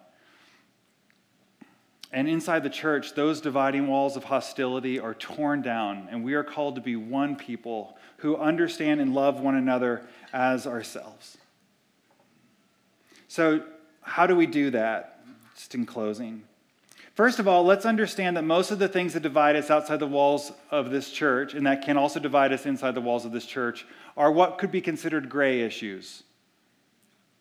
And 2.11 2.27
inside 2.27 2.63
the 2.63 2.71
church, 2.71 3.13
those 3.13 3.39
dividing 3.39 3.87
walls 3.87 4.17
of 4.17 4.23
hostility 4.23 4.99
are 4.99 5.13
torn 5.13 5.61
down, 5.61 6.07
and 6.09 6.23
we 6.23 6.33
are 6.33 6.43
called 6.43 6.75
to 6.75 6.81
be 6.81 6.95
one 6.95 7.35
people 7.35 7.98
who 8.19 8.37
understand 8.37 9.01
and 9.01 9.13
love 9.13 9.39
one 9.39 9.55
another 9.55 10.01
as 10.31 10.67
ourselves. 10.67 11.37
So, 13.27 13.63
how 14.01 14.27
do 14.27 14.35
we 14.35 14.45
do 14.45 14.71
that? 14.71 15.21
Just 15.55 15.75
in 15.75 15.85
closing. 15.85 16.43
First 17.13 17.39
of 17.39 17.47
all, 17.47 17.65
let's 17.65 17.85
understand 17.85 18.37
that 18.37 18.43
most 18.43 18.71
of 18.71 18.79
the 18.79 18.87
things 18.87 19.13
that 19.13 19.23
divide 19.23 19.55
us 19.55 19.69
outside 19.69 19.99
the 19.99 20.07
walls 20.07 20.51
of 20.71 20.89
this 20.89 21.11
church, 21.11 21.53
and 21.53 21.65
that 21.65 21.83
can 21.83 21.97
also 21.97 22.19
divide 22.19 22.53
us 22.53 22.65
inside 22.65 22.95
the 22.95 23.01
walls 23.01 23.25
of 23.25 23.31
this 23.31 23.45
church, 23.45 23.85
are 24.15 24.31
what 24.31 24.57
could 24.57 24.71
be 24.71 24.81
considered 24.81 25.29
gray 25.29 25.61
issues. 25.61 26.23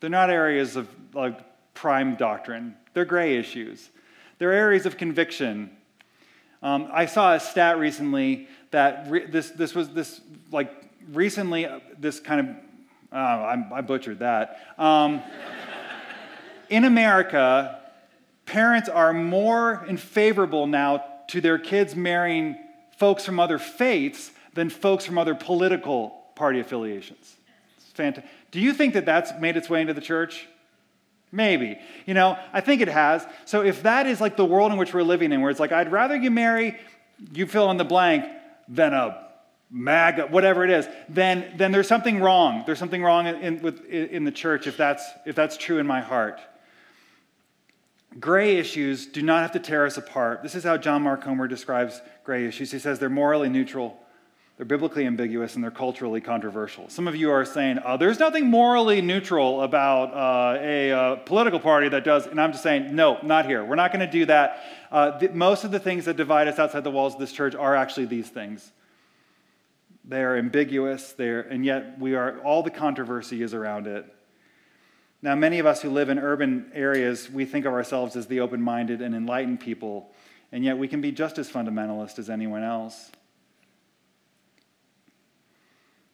They're 0.01 0.11
not 0.11 0.31
areas 0.31 0.77
of 0.77 0.89
like 1.15 1.39
prime 1.75 2.17
doctrine, 2.17 2.77
they're 2.93 3.05
gray 3.05 3.37
issues. 3.37 3.91
They're 4.39 4.53
areas 4.53 4.87
of 4.87 4.97
conviction. 4.97 5.71
Um, 6.63 6.89
I 6.93 7.07
saw 7.07 7.35
a 7.35 7.41
stat 7.41 7.79
recently 7.79 8.49
that 8.71 9.07
re- 9.09 9.27
this, 9.27 9.51
this 9.51 9.75
was 9.75 9.91
this, 9.91 10.21
like, 10.51 10.73
recently, 11.13 11.67
uh, 11.67 11.81
this 11.99 12.21
kind 12.21 12.41
of, 12.41 12.57
uh, 13.13 13.17
I, 13.17 13.69
I 13.75 13.81
butchered 13.81 14.19
that. 14.21 14.61
Um, 14.77 15.23
in 16.69 16.85
America, 16.85 17.81
parents 18.47 18.89
are 18.89 19.13
more 19.13 19.85
in 19.89 19.97
favorable 19.97 20.67
now 20.67 21.05
to 21.29 21.41
their 21.41 21.59
kids 21.59 21.95
marrying 21.95 22.57
folks 22.97 23.25
from 23.25 23.39
other 23.39 23.59
faiths 23.59 24.33
than 24.55 24.71
folks 24.71 25.05
from 25.05 25.19
other 25.19 25.35
political 25.35 26.25
party 26.35 26.59
affiliations. 26.59 27.37
It's 27.77 27.93
fantastic. 27.93 28.31
Do 28.51 28.61
you 28.61 28.73
think 28.73 28.95
that 28.95 29.07
that's 29.07 29.33
made 29.39 29.57
its 29.57 29.71
way 29.71 29.81
into 29.81 29.95
the 29.95 30.01
church? 30.01 30.49
Maybe. 31.31 31.79
You 32.07 32.15
know, 32.15 32.39
I 32.53 32.61
think 32.61 32.81
it 32.81 32.89
has. 32.89 33.27
So 33.45 33.63
if 33.63 33.83
that 33.83 34.07
is 34.07 34.21
like 34.21 34.37
the 34.37 34.45
world 34.45 34.73
in 34.73 34.79
which 34.79 34.95
we're 34.95 35.03
living 35.03 35.33
in, 35.33 35.41
where 35.41 35.51
it's 35.51 35.61
like, 35.61 35.73
I'd 35.73 35.93
rather 35.93 36.17
you 36.17 36.31
marry, 36.31 36.79
you 37.33 37.47
fill 37.47 37.71
in 37.71 37.77
the 37.77 37.85
blank, 37.85 38.25
than 38.69 38.93
a 38.93 39.27
MAGA, 39.71 40.27
whatever 40.29 40.65
it 40.65 40.71
is, 40.71 40.89
then, 41.09 41.55
then 41.57 41.73
there's 41.73 41.89
something 41.89 42.21
wrong. 42.21 42.63
There's 42.67 42.79
something 42.79 43.03
wrong 43.03 43.27
in, 43.27 43.65
in, 43.65 43.87
in 43.89 44.25
the 44.25 44.33
church 44.33 44.67
if 44.67 44.77
that's, 44.77 45.05
if 45.27 45.35
that's 45.35 45.57
true 45.57 45.79
in 45.79 45.87
my 45.87 46.01
heart. 46.01 46.41
Gray 48.19 48.57
issues 48.57 49.07
do 49.07 49.23
not 49.23 49.43
have 49.43 49.53
to 49.53 49.59
tear 49.59 49.85
us 49.85 49.97
apart. 49.97 50.43
This 50.43 50.55
is 50.55 50.65
how 50.65 50.79
John 50.79 51.03
Mark 51.03 51.23
Comer 51.23 51.47
describes 51.47 52.01
gray 52.25 52.47
issues. 52.47 52.71
He 52.71 52.79
says 52.79 52.99
they're 52.99 53.11
morally 53.11 53.49
neutral 53.49 53.99
they're 54.59 54.67
biblically 54.67 55.07
ambiguous 55.07 55.55
and 55.55 55.63
they're 55.63 55.71
culturally 55.71 56.21
controversial. 56.21 56.89
Some 56.89 57.07
of 57.07 57.15
you 57.15 57.31
are 57.31 57.45
saying, 57.45 57.79
oh, 57.85 57.97
there's 57.97 58.19
nothing 58.19 58.51
morally 58.51 59.01
neutral 59.01 59.63
about 59.63 60.13
uh, 60.13 60.59
a 60.61 60.91
uh, 60.91 61.17
political 61.17 61.61
party 61.61 61.89
that 61.89 62.03
does, 62.03 62.27
and 62.27 62.41
I'm 62.41 62.51
just 62.51 62.65
saying, 62.65 62.93
no, 62.95 63.19
not 63.23 63.47
here. 63.47 63.65
We're 63.65 63.77
not 63.77 63.93
going 63.93 64.05
to 64.05 64.11
do 64.11 64.27
that. 64.27 64.65
Uh, 64.91 65.21
most 65.33 65.63
of 65.63 65.71
the 65.71 65.79
things 65.79 66.07
that 66.07 66.17
divide 66.17 66.49
us 66.49 66.59
outside 66.59 66.83
the 66.83 66.91
walls 66.91 67.15
of 67.15 67.21
this 67.21 67.31
church 67.31 67.55
are 67.55 67.77
actually 67.77 68.07
these 68.07 68.29
things. 68.29 68.73
They 70.05 70.25
are 70.25 70.37
ambiguous, 70.37 71.13
they're, 71.13 71.43
and 71.43 71.65
yet 71.65 72.01
we 72.01 72.17
are, 72.17 72.41
all 72.41 72.65
the 72.65 72.71
controversy 72.71 73.43
is 73.43 73.55
around 73.55 73.87
it. 73.87 74.13
Now, 75.23 75.37
many 75.37 75.61
of 75.61 75.67
us 75.67 75.83
who 75.83 75.91
live 75.91 76.09
in 76.09 76.19
urban 76.19 76.73
areas, 76.75 77.31
we 77.31 77.45
think 77.45 77.65
of 77.65 77.73
ourselves 77.73 78.17
as 78.17 78.27
the 78.27 78.41
open 78.41 78.61
minded 78.61 79.03
and 79.03 79.15
enlightened 79.15 79.61
people, 79.61 80.11
and 80.51 80.65
yet 80.65 80.79
we 80.79 80.89
can 80.89 81.01
be 81.01 81.13
just 81.13 81.39
as 81.39 81.49
fundamentalist 81.49 82.19
as 82.19 82.29
anyone 82.29 82.65
else. 82.65 83.13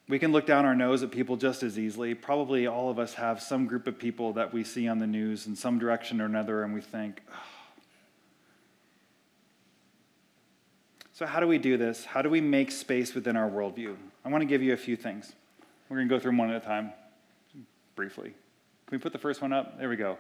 We 0.09 0.19
can 0.19 0.33
look 0.33 0.47
down 0.47 0.67
our 0.67 0.75
nose 0.75 1.03
at 1.03 1.11
people 1.11 1.37
just 1.37 1.63
as 1.63 1.79
easily. 1.79 2.15
Probably 2.15 2.67
all 2.67 2.91
of 2.91 2.99
us 2.99 3.15
have 3.15 3.41
some 3.41 3.67
group 3.67 3.87
of 3.87 3.99
people 3.99 4.35
that 4.35 4.53
we 4.53 4.63
see 4.63 4.87
on 4.87 4.99
the 4.99 5.07
news 5.07 5.47
in 5.47 5.57
some 5.57 5.79
direction 5.79 6.21
or 6.21 6.27
another, 6.27 6.63
and 6.63 6.75
we 6.75 6.83
think, 6.83 7.23
oh. 7.33 7.37
So, 11.15 11.27
how 11.27 11.39
do 11.39 11.47
we 11.47 11.59
do 11.59 11.77
this? 11.77 12.05
How 12.05 12.23
do 12.23 12.29
we 12.29 12.41
make 12.41 12.73
space 12.73 13.15
within 13.15 13.37
our 13.37 13.49
worldview? 13.49 13.95
I 14.25 14.29
want 14.31 14.43
to 14.43 14.47
give 14.47 14.63
you 14.63 14.73
a 14.73 14.77
few 14.77 14.97
things. 14.97 15.33
We're 15.89 15.99
going 15.99 16.09
to 16.09 16.15
go 16.15 16.19
through 16.19 16.33
them 16.33 16.39
one 16.39 16.51
at 16.51 16.61
a 16.61 16.67
time, 16.67 16.93
briefly. 17.95 18.31
Can 18.31 18.91
we 18.91 18.99
put 18.99 19.13
the 19.13 19.19
first 19.19 19.41
one 19.41 19.53
up? 19.53 19.79
There 19.79 19.89
we 19.89 19.95
go. 19.95 20.19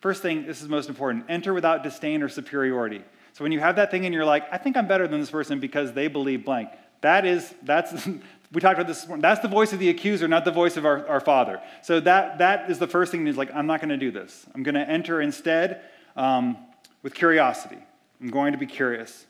First 0.00 0.20
thing, 0.20 0.44
this 0.44 0.60
is 0.60 0.68
most 0.68 0.88
important 0.88 1.26
enter 1.28 1.54
without 1.54 1.84
disdain 1.84 2.24
or 2.24 2.28
superiority. 2.28 3.02
So, 3.34 3.44
when 3.44 3.52
you 3.52 3.60
have 3.60 3.76
that 3.76 3.92
thing 3.92 4.04
and 4.04 4.12
you're 4.12 4.24
like, 4.24 4.52
I 4.52 4.58
think 4.58 4.76
I'm 4.76 4.88
better 4.88 5.06
than 5.06 5.20
this 5.20 5.30
person 5.30 5.60
because 5.60 5.92
they 5.92 6.08
believe 6.08 6.44
blank, 6.44 6.70
that 7.02 7.26
is, 7.26 7.54
that's, 7.62 8.06
we 8.52 8.60
talked 8.60 8.78
about 8.78 8.86
this 8.88 9.06
morning. 9.06 9.22
That's 9.22 9.40
the 9.40 9.48
voice 9.48 9.72
of 9.72 9.78
the 9.78 9.90
accuser, 9.90 10.26
not 10.26 10.44
the 10.44 10.50
voice 10.50 10.76
of 10.76 10.86
our, 10.86 11.06
our 11.06 11.20
Father. 11.20 11.60
So 11.82 12.00
that, 12.00 12.38
that 12.38 12.70
is 12.70 12.78
the 12.78 12.86
first 12.86 13.12
thing 13.12 13.26
is 13.26 13.36
like, 13.36 13.54
I'm 13.54 13.66
not 13.66 13.80
going 13.80 13.90
to 13.90 13.96
do 13.96 14.10
this. 14.10 14.46
I'm 14.54 14.62
going 14.62 14.74
to 14.74 14.88
enter 14.88 15.20
instead 15.20 15.82
um, 16.16 16.56
with 17.02 17.14
curiosity. 17.14 17.78
I'm 18.20 18.30
going 18.30 18.52
to 18.52 18.58
be 18.58 18.66
curious. 18.66 19.26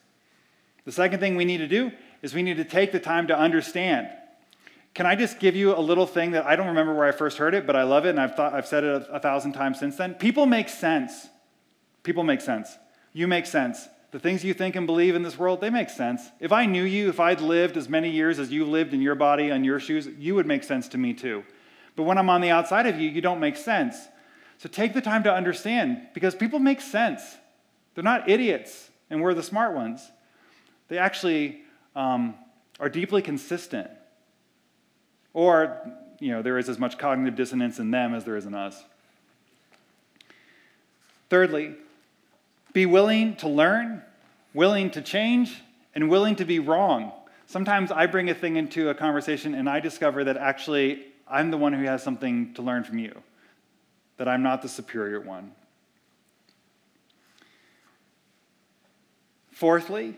The 0.84 0.92
second 0.92 1.20
thing 1.20 1.36
we 1.36 1.44
need 1.44 1.58
to 1.58 1.68
do 1.68 1.92
is 2.22 2.34
we 2.34 2.42
need 2.42 2.56
to 2.56 2.64
take 2.64 2.92
the 2.92 3.00
time 3.00 3.26
to 3.28 3.38
understand. 3.38 4.08
Can 4.94 5.06
I 5.06 5.14
just 5.14 5.38
give 5.38 5.56
you 5.56 5.74
a 5.74 5.80
little 5.80 6.06
thing 6.06 6.32
that 6.32 6.44
I 6.44 6.54
don't 6.54 6.66
remember 6.68 6.94
where 6.94 7.06
I 7.06 7.12
first 7.12 7.38
heard 7.38 7.54
it, 7.54 7.66
but 7.66 7.76
I 7.76 7.84
love 7.84 8.04
it 8.04 8.10
and 8.10 8.20
I've, 8.20 8.34
thought, 8.36 8.52
I've 8.52 8.66
said 8.66 8.84
it 8.84 9.08
a, 9.08 9.14
a 9.14 9.20
thousand 9.20 9.52
times 9.52 9.78
since 9.78 9.96
then? 9.96 10.14
People 10.14 10.44
make 10.44 10.68
sense. 10.68 11.28
People 12.02 12.24
make 12.24 12.40
sense. 12.40 12.76
You 13.12 13.26
make 13.26 13.46
sense. 13.46 13.88
The 14.12 14.18
things 14.18 14.44
you 14.44 14.52
think 14.52 14.76
and 14.76 14.86
believe 14.86 15.14
in 15.14 15.22
this 15.22 15.38
world, 15.38 15.62
they 15.62 15.70
make 15.70 15.88
sense. 15.88 16.22
If 16.38 16.52
I 16.52 16.66
knew 16.66 16.84
you, 16.84 17.08
if 17.08 17.18
I'd 17.18 17.40
lived 17.40 17.78
as 17.78 17.88
many 17.88 18.10
years 18.10 18.38
as 18.38 18.52
you 18.52 18.66
lived 18.66 18.92
in 18.92 19.00
your 19.00 19.14
body 19.14 19.50
on 19.50 19.64
your 19.64 19.80
shoes, 19.80 20.06
you 20.18 20.34
would 20.34 20.46
make 20.46 20.64
sense 20.64 20.86
to 20.88 20.98
me 20.98 21.14
too. 21.14 21.44
But 21.96 22.02
when 22.04 22.18
I'm 22.18 22.28
on 22.28 22.42
the 22.42 22.50
outside 22.50 22.86
of 22.86 23.00
you, 23.00 23.08
you 23.08 23.22
don't 23.22 23.40
make 23.40 23.56
sense. 23.56 23.96
So 24.58 24.68
take 24.68 24.92
the 24.92 25.00
time 25.00 25.22
to 25.24 25.32
understand 25.32 26.08
because 26.12 26.34
people 26.34 26.58
make 26.58 26.82
sense. 26.82 27.22
They're 27.94 28.04
not 28.04 28.28
idiots, 28.28 28.90
and 29.08 29.22
we're 29.22 29.34
the 29.34 29.42
smart 29.42 29.74
ones. 29.74 30.10
They 30.88 30.98
actually 30.98 31.62
um, 31.96 32.34
are 32.78 32.90
deeply 32.90 33.22
consistent. 33.22 33.90
Or, 35.32 35.80
you 36.20 36.32
know, 36.32 36.42
there 36.42 36.58
is 36.58 36.68
as 36.68 36.78
much 36.78 36.98
cognitive 36.98 37.34
dissonance 37.34 37.78
in 37.78 37.90
them 37.90 38.14
as 38.14 38.24
there 38.24 38.36
is 38.36 38.44
in 38.44 38.54
us. 38.54 38.82
Thirdly, 41.30 41.76
be 42.72 42.86
willing 42.86 43.36
to 43.36 43.48
learn, 43.48 44.02
willing 44.54 44.90
to 44.90 45.02
change, 45.02 45.62
and 45.94 46.08
willing 46.08 46.36
to 46.36 46.44
be 46.44 46.58
wrong. 46.58 47.12
Sometimes 47.46 47.92
I 47.92 48.06
bring 48.06 48.30
a 48.30 48.34
thing 48.34 48.56
into 48.56 48.88
a 48.88 48.94
conversation 48.94 49.54
and 49.54 49.68
I 49.68 49.80
discover 49.80 50.24
that 50.24 50.36
actually 50.36 51.06
I'm 51.28 51.50
the 51.50 51.58
one 51.58 51.72
who 51.72 51.84
has 51.84 52.02
something 52.02 52.54
to 52.54 52.62
learn 52.62 52.84
from 52.84 52.98
you, 52.98 53.14
that 54.16 54.28
I'm 54.28 54.42
not 54.42 54.62
the 54.62 54.68
superior 54.68 55.20
one. 55.20 55.52
Fourthly, 59.50 60.16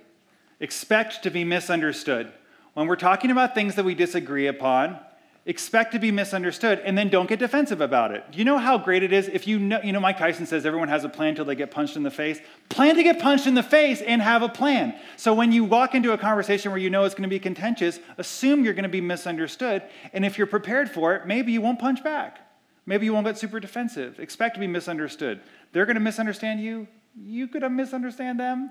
expect 0.60 1.22
to 1.24 1.30
be 1.30 1.44
misunderstood. 1.44 2.32
When 2.74 2.86
we're 2.86 2.96
talking 2.96 3.30
about 3.30 3.54
things 3.54 3.74
that 3.74 3.84
we 3.84 3.94
disagree 3.94 4.46
upon, 4.46 4.98
expect 5.46 5.92
to 5.92 5.98
be 5.98 6.10
misunderstood 6.10 6.80
and 6.84 6.96
then 6.96 7.10
don't 7.10 7.28
get 7.28 7.38
defensive 7.38 7.82
about 7.82 8.12
it. 8.12 8.24
You 8.32 8.44
know 8.44 8.56
how 8.56 8.78
great 8.78 9.02
it 9.02 9.12
is 9.12 9.28
if 9.28 9.46
you 9.46 9.58
know, 9.58 9.80
you 9.82 9.92
know, 9.92 10.00
Mike 10.00 10.18
Tyson 10.18 10.46
says 10.46 10.64
everyone 10.64 10.88
has 10.88 11.04
a 11.04 11.08
plan 11.08 11.30
until 11.30 11.44
they 11.44 11.54
get 11.54 11.70
punched 11.70 11.96
in 11.96 12.02
the 12.02 12.10
face? 12.10 12.40
Plan 12.70 12.96
to 12.96 13.02
get 13.02 13.20
punched 13.20 13.46
in 13.46 13.54
the 13.54 13.62
face 13.62 14.00
and 14.00 14.22
have 14.22 14.42
a 14.42 14.48
plan. 14.48 14.98
So 15.16 15.34
when 15.34 15.52
you 15.52 15.64
walk 15.64 15.94
into 15.94 16.12
a 16.12 16.18
conversation 16.18 16.70
where 16.70 16.80
you 16.80 16.88
know 16.88 17.04
it's 17.04 17.14
going 17.14 17.28
to 17.28 17.28
be 17.28 17.38
contentious, 17.38 18.00
assume 18.16 18.64
you're 18.64 18.72
going 18.72 18.84
to 18.84 18.88
be 18.88 19.02
misunderstood. 19.02 19.82
And 20.14 20.24
if 20.24 20.38
you're 20.38 20.46
prepared 20.46 20.90
for 20.90 21.14
it, 21.14 21.26
maybe 21.26 21.52
you 21.52 21.60
won't 21.60 21.78
punch 21.78 22.02
back. 22.02 22.40
Maybe 22.86 23.06
you 23.06 23.12
won't 23.12 23.26
get 23.26 23.36
super 23.38 23.60
defensive. 23.60 24.18
Expect 24.18 24.54
to 24.54 24.60
be 24.60 24.66
misunderstood. 24.66 25.40
They're 25.72 25.86
going 25.86 25.96
to 25.96 26.00
misunderstand 26.00 26.60
you. 26.60 26.88
You 27.22 27.48
could 27.48 27.62
misunderstand 27.70 28.40
them. 28.40 28.70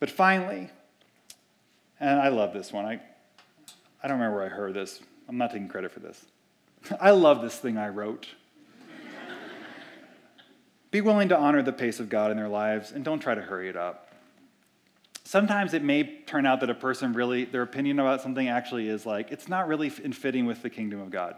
But 0.00 0.10
finally, 0.10 0.70
and 2.00 2.20
I 2.20 2.28
love 2.28 2.52
this 2.52 2.72
one. 2.72 2.84
I, 2.84 3.00
I 4.02 4.08
don't 4.08 4.18
remember 4.18 4.36
where 4.36 4.46
I 4.46 4.48
heard 4.48 4.74
this. 4.74 5.00
I'm 5.28 5.38
not 5.38 5.50
taking 5.50 5.68
credit 5.68 5.92
for 5.92 6.00
this. 6.00 6.24
I 7.00 7.10
love 7.10 7.42
this 7.42 7.56
thing 7.56 7.76
I 7.76 7.88
wrote. 7.88 8.28
Be 10.90 11.00
willing 11.00 11.28
to 11.30 11.36
honor 11.36 11.62
the 11.62 11.72
pace 11.72 12.00
of 12.00 12.08
God 12.08 12.30
in 12.30 12.36
their 12.36 12.48
lives 12.48 12.92
and 12.92 13.04
don't 13.04 13.20
try 13.20 13.34
to 13.34 13.42
hurry 13.42 13.68
it 13.68 13.76
up. 13.76 14.04
Sometimes 15.24 15.74
it 15.74 15.82
may 15.82 16.22
turn 16.24 16.46
out 16.46 16.60
that 16.60 16.70
a 16.70 16.74
person 16.74 17.12
really, 17.12 17.44
their 17.44 17.60
opinion 17.60 17.98
about 17.98 18.22
something 18.22 18.48
actually 18.48 18.88
is 18.88 19.04
like, 19.04 19.30
it's 19.30 19.46
not 19.46 19.68
really 19.68 19.92
in 20.02 20.12
fitting 20.12 20.46
with 20.46 20.62
the 20.62 20.70
kingdom 20.70 21.00
of 21.00 21.10
God. 21.10 21.34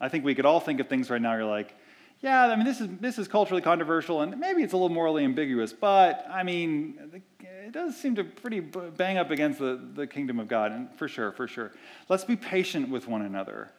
I 0.00 0.08
think 0.08 0.24
we 0.24 0.36
could 0.36 0.46
all 0.46 0.60
think 0.60 0.78
of 0.78 0.88
things 0.88 1.10
right 1.10 1.20
now, 1.20 1.34
you're 1.34 1.44
like, 1.44 1.74
yeah, 2.20 2.46
I 2.46 2.56
mean, 2.56 2.64
this 2.64 2.80
is, 2.80 2.88
this 3.00 3.18
is 3.18 3.28
culturally 3.28 3.62
controversial 3.62 4.22
and 4.22 4.38
maybe 4.38 4.62
it's 4.62 4.72
a 4.72 4.76
little 4.76 4.94
morally 4.94 5.24
ambiguous, 5.24 5.72
but 5.72 6.26
I 6.30 6.42
mean, 6.42 7.22
it 7.42 7.72
does 7.72 7.96
seem 7.96 8.14
to 8.16 8.24
pretty 8.24 8.60
bang 8.60 9.18
up 9.18 9.30
against 9.30 9.58
the, 9.58 9.80
the 9.94 10.06
kingdom 10.06 10.38
of 10.38 10.48
God, 10.48 10.72
and 10.72 10.94
for 10.96 11.08
sure, 11.08 11.32
for 11.32 11.48
sure. 11.48 11.72
Let's 12.08 12.24
be 12.24 12.36
patient 12.36 12.90
with 12.90 13.08
one 13.08 13.22
another. 13.22 13.70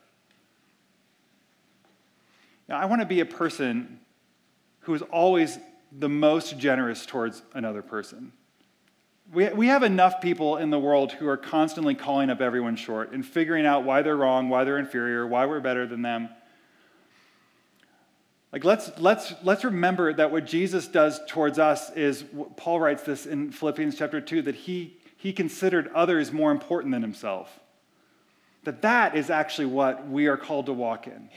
Now, 2.68 2.80
I 2.80 2.86
want 2.86 3.02
to 3.02 3.06
be 3.06 3.20
a 3.20 3.26
person 3.26 4.00
who 4.82 4.94
is 4.96 5.02
always 5.04 5.60
the 5.92 6.10
most 6.10 6.58
generous 6.58 7.06
towards 7.06 7.44
another 7.54 7.82
person. 7.82 8.32
We, 9.32 9.50
we 9.50 9.68
have 9.68 9.84
enough 9.84 10.22
people 10.22 10.58
in 10.58 10.70
the 10.70 10.80
world 10.80 11.12
who 11.12 11.28
are 11.28 11.38
constantly 11.38 11.96
calling 11.96 12.30
up 12.30 12.42
everyone 12.42 12.76
short 12.76 13.12
and 13.12 13.26
figuring 13.26 13.66
out 13.66 13.84
why 13.84 14.02
they're 14.02 14.18
wrong, 14.18 14.50
why 14.50 14.64
they're 14.64 14.78
inferior, 14.78 15.26
why 15.26 15.46
we're 15.46 15.60
better 15.60 15.88
than 15.88 16.02
them. 16.02 16.30
Like 18.56 18.64
let's 18.64 18.90
let's 19.00 19.34
let's 19.44 19.66
remember 19.66 20.14
that 20.14 20.32
what 20.32 20.46
Jesus 20.46 20.88
does 20.88 21.20
towards 21.28 21.60
us 21.60 21.92
is 21.92 22.24
Paul 22.56 22.80
writes 22.80 23.04
this 23.04 23.26
in 23.26 23.52
Philippians 23.52 23.98
chapter 23.98 24.22
2 24.22 24.44
that 24.44 24.56
he 24.56 24.96
he 25.18 25.34
considered 25.34 25.92
others 25.94 26.32
more 26.32 26.54
important 26.54 26.94
than 26.94 27.02
himself. 27.02 27.60
That 28.64 28.82
that 28.84 29.18
is 29.18 29.30
actually 29.30 29.66
what 29.66 30.08
we 30.08 30.28
are 30.28 30.38
called 30.38 30.68
to 30.68 30.74
walk 30.74 31.06
in. 31.06 31.28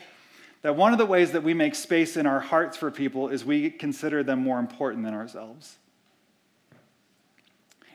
That 0.62 0.76
one 0.76 0.92
of 0.92 0.98
the 0.98 1.06
ways 1.06 1.32
that 1.32 1.42
we 1.42 1.54
make 1.54 1.74
space 1.74 2.16
in 2.16 2.24
our 2.24 2.38
hearts 2.38 2.76
for 2.76 2.88
people 2.88 3.30
is 3.30 3.44
we 3.44 3.68
consider 3.68 4.22
them 4.22 4.38
more 4.38 4.60
important 4.60 5.02
than 5.02 5.12
ourselves. 5.12 5.76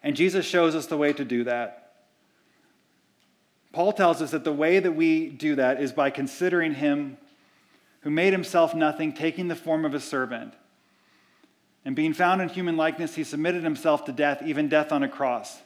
And 0.03 0.17
Jesus 0.17 0.45
shows 0.45 0.75
us 0.75 0.87
the 0.87 0.97
way 0.97 1.13
to 1.13 1.23
do 1.23 1.45
that. 1.45 1.93
Paul 3.71 3.93
tells 3.93 4.21
us 4.21 4.31
that 4.31 4.43
the 4.43 4.51
way 4.51 4.79
that 4.79 4.97
we 4.97 5.29
do 5.29 5.55
that 5.55 5.81
is 5.81 5.93
by 5.93 6.09
considering 6.09 6.73
him 6.73 7.17
who 8.03 8.09
made 8.09 8.33
himself 8.33 8.75
nothing, 8.75 9.13
taking 9.13 9.47
the 9.47 9.55
form 9.55 9.85
of 9.85 9.93
a 9.93 9.99
servant. 9.99 10.53
And 11.85 11.95
being 11.95 12.13
found 12.13 12.41
in 12.41 12.49
human 12.49 12.77
likeness, 12.77 13.15
he 13.15 13.23
submitted 13.23 13.63
himself 13.63 14.05
to 14.05 14.11
death, 14.11 14.41
even 14.45 14.67
death 14.67 14.91
on 14.91 15.03
a 15.03 15.09
cross. 15.09 15.61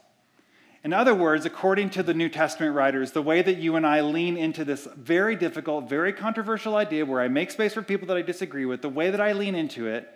In 0.84 0.93
other 0.93 1.15
words, 1.15 1.45
according 1.45 1.89
to 1.91 2.04
the 2.04 2.13
New 2.13 2.30
Testament 2.30 2.76
writers, 2.76 3.12
the 3.12 3.23
way 3.23 3.41
that 3.41 3.58
you 3.58 3.76
and 3.76 3.86
I 3.86 4.02
lean 4.02 4.38
into 4.38 4.63
this 4.63 4.88
very 4.95 5.36
difficult, 5.36 5.89
very 5.89 6.13
controversial 6.13 6.76
idea 6.76 7.06
where 7.06 7.21
I 7.21 7.28
make 7.28 7.50
space 7.50 7.73
for 7.73 7.82
people 7.82 8.08
that 8.08 8.17
I 8.17 8.21
disagree 8.21 8.65
with, 8.65 8.84
the 8.84 8.89
way 8.89 9.10
that 9.10 9.19
I 9.19 9.34
lean 9.34 9.56
into 9.56 9.88
it 9.88 10.08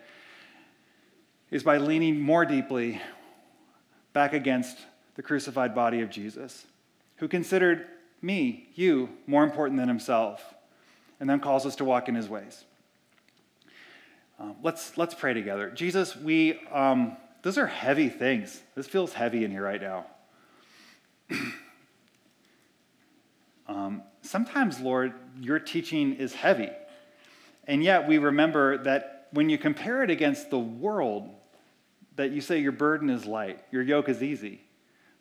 is 1.50 1.64
by 1.64 1.78
leaning 1.78 2.20
more 2.20 2.44
deeply 2.44 3.00
back 4.12 4.32
against 4.32 4.78
the 5.16 5.22
crucified 5.22 5.74
body 5.74 6.00
of 6.00 6.08
Jesus, 6.08 6.66
who 7.16 7.26
considered 7.26 7.86
me, 8.22 8.68
you, 8.74 9.10
more 9.26 9.42
important 9.42 9.78
than 9.78 9.88
himself 9.88 10.54
and 11.22 11.30
then 11.30 11.38
calls 11.38 11.64
us 11.64 11.76
to 11.76 11.84
walk 11.84 12.08
in 12.08 12.16
his 12.16 12.28
ways. 12.28 12.64
Um, 14.40 14.56
let's, 14.60 14.98
let's 14.98 15.14
pray 15.14 15.32
together. 15.32 15.70
Jesus, 15.70 16.16
we, 16.16 16.58
um, 16.72 17.16
those 17.42 17.58
are 17.58 17.66
heavy 17.68 18.08
things. 18.08 18.60
This 18.74 18.88
feels 18.88 19.12
heavy 19.12 19.44
in 19.44 19.52
here 19.52 19.62
right 19.62 19.80
now. 19.80 20.06
um, 23.68 24.02
sometimes, 24.22 24.80
Lord, 24.80 25.12
your 25.40 25.60
teaching 25.60 26.14
is 26.14 26.34
heavy. 26.34 26.70
And 27.68 27.84
yet 27.84 28.08
we 28.08 28.18
remember 28.18 28.78
that 28.78 29.28
when 29.30 29.48
you 29.48 29.58
compare 29.58 30.02
it 30.02 30.10
against 30.10 30.50
the 30.50 30.58
world, 30.58 31.30
that 32.16 32.32
you 32.32 32.40
say 32.40 32.58
your 32.58 32.72
burden 32.72 33.08
is 33.08 33.26
light, 33.26 33.60
your 33.70 33.82
yoke 33.82 34.08
is 34.08 34.24
easy, 34.24 34.60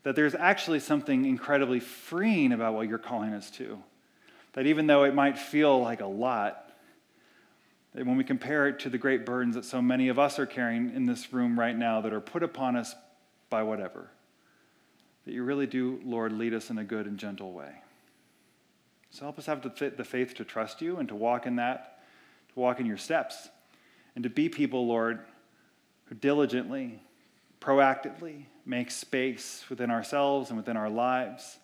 that 0.01 0.15
there's 0.15 0.33
actually 0.33 0.79
something 0.79 1.25
incredibly 1.25 1.79
freeing 1.79 2.53
about 2.53 2.73
what 2.73 2.87
you're 2.87 2.97
calling 2.97 3.33
us 3.33 3.51
to. 3.51 3.83
That 4.53 4.67
even 4.67 4.87
though 4.87 5.03
it 5.03 5.15
might 5.15 5.37
feel 5.37 5.81
like 5.81 6.01
a 6.01 6.05
lot, 6.05 6.71
that 7.93 8.05
when 8.05 8.17
we 8.17 8.23
compare 8.23 8.67
it 8.67 8.79
to 8.79 8.89
the 8.89 8.97
great 8.97 9.25
burdens 9.25 9.55
that 9.55 9.65
so 9.65 9.81
many 9.81 10.09
of 10.09 10.19
us 10.19 10.39
are 10.39 10.45
carrying 10.45 10.93
in 10.95 11.05
this 11.05 11.33
room 11.33 11.59
right 11.59 11.75
now 11.75 12.01
that 12.01 12.13
are 12.13 12.21
put 12.21 12.43
upon 12.43 12.75
us 12.75 12.95
by 13.49 13.63
whatever, 13.63 14.09
that 15.25 15.33
you 15.33 15.43
really 15.43 15.67
do, 15.67 15.99
Lord, 16.03 16.31
lead 16.31 16.53
us 16.53 16.69
in 16.69 16.77
a 16.77 16.83
good 16.83 17.05
and 17.05 17.17
gentle 17.17 17.51
way. 17.53 17.71
So 19.09 19.23
help 19.23 19.37
us 19.37 19.45
have 19.45 19.61
the 19.61 20.05
faith 20.05 20.35
to 20.35 20.45
trust 20.45 20.81
you 20.81 20.97
and 20.97 21.09
to 21.09 21.15
walk 21.15 21.45
in 21.45 21.57
that, 21.57 21.99
to 22.53 22.59
walk 22.59 22.79
in 22.79 22.85
your 22.85 22.97
steps, 22.97 23.49
and 24.15 24.23
to 24.23 24.29
be 24.29 24.47
people, 24.47 24.87
Lord, 24.87 25.19
who 26.05 26.15
diligently, 26.15 27.01
proactively 27.59 28.45
make 28.65 28.89
space 28.89 29.65
within 29.69 29.91
ourselves 29.91 30.49
and 30.49 30.57
within 30.57 30.77
our 30.77 30.89
lives 30.89 31.57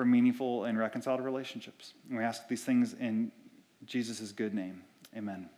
for 0.00 0.06
meaningful 0.06 0.64
and 0.64 0.78
reconciled 0.78 1.20
relationships. 1.20 1.92
And 2.08 2.16
we 2.16 2.24
ask 2.24 2.48
these 2.48 2.64
things 2.64 2.94
in 2.94 3.30
Jesus' 3.84 4.32
good 4.32 4.54
name. 4.54 4.80
Amen. 5.14 5.50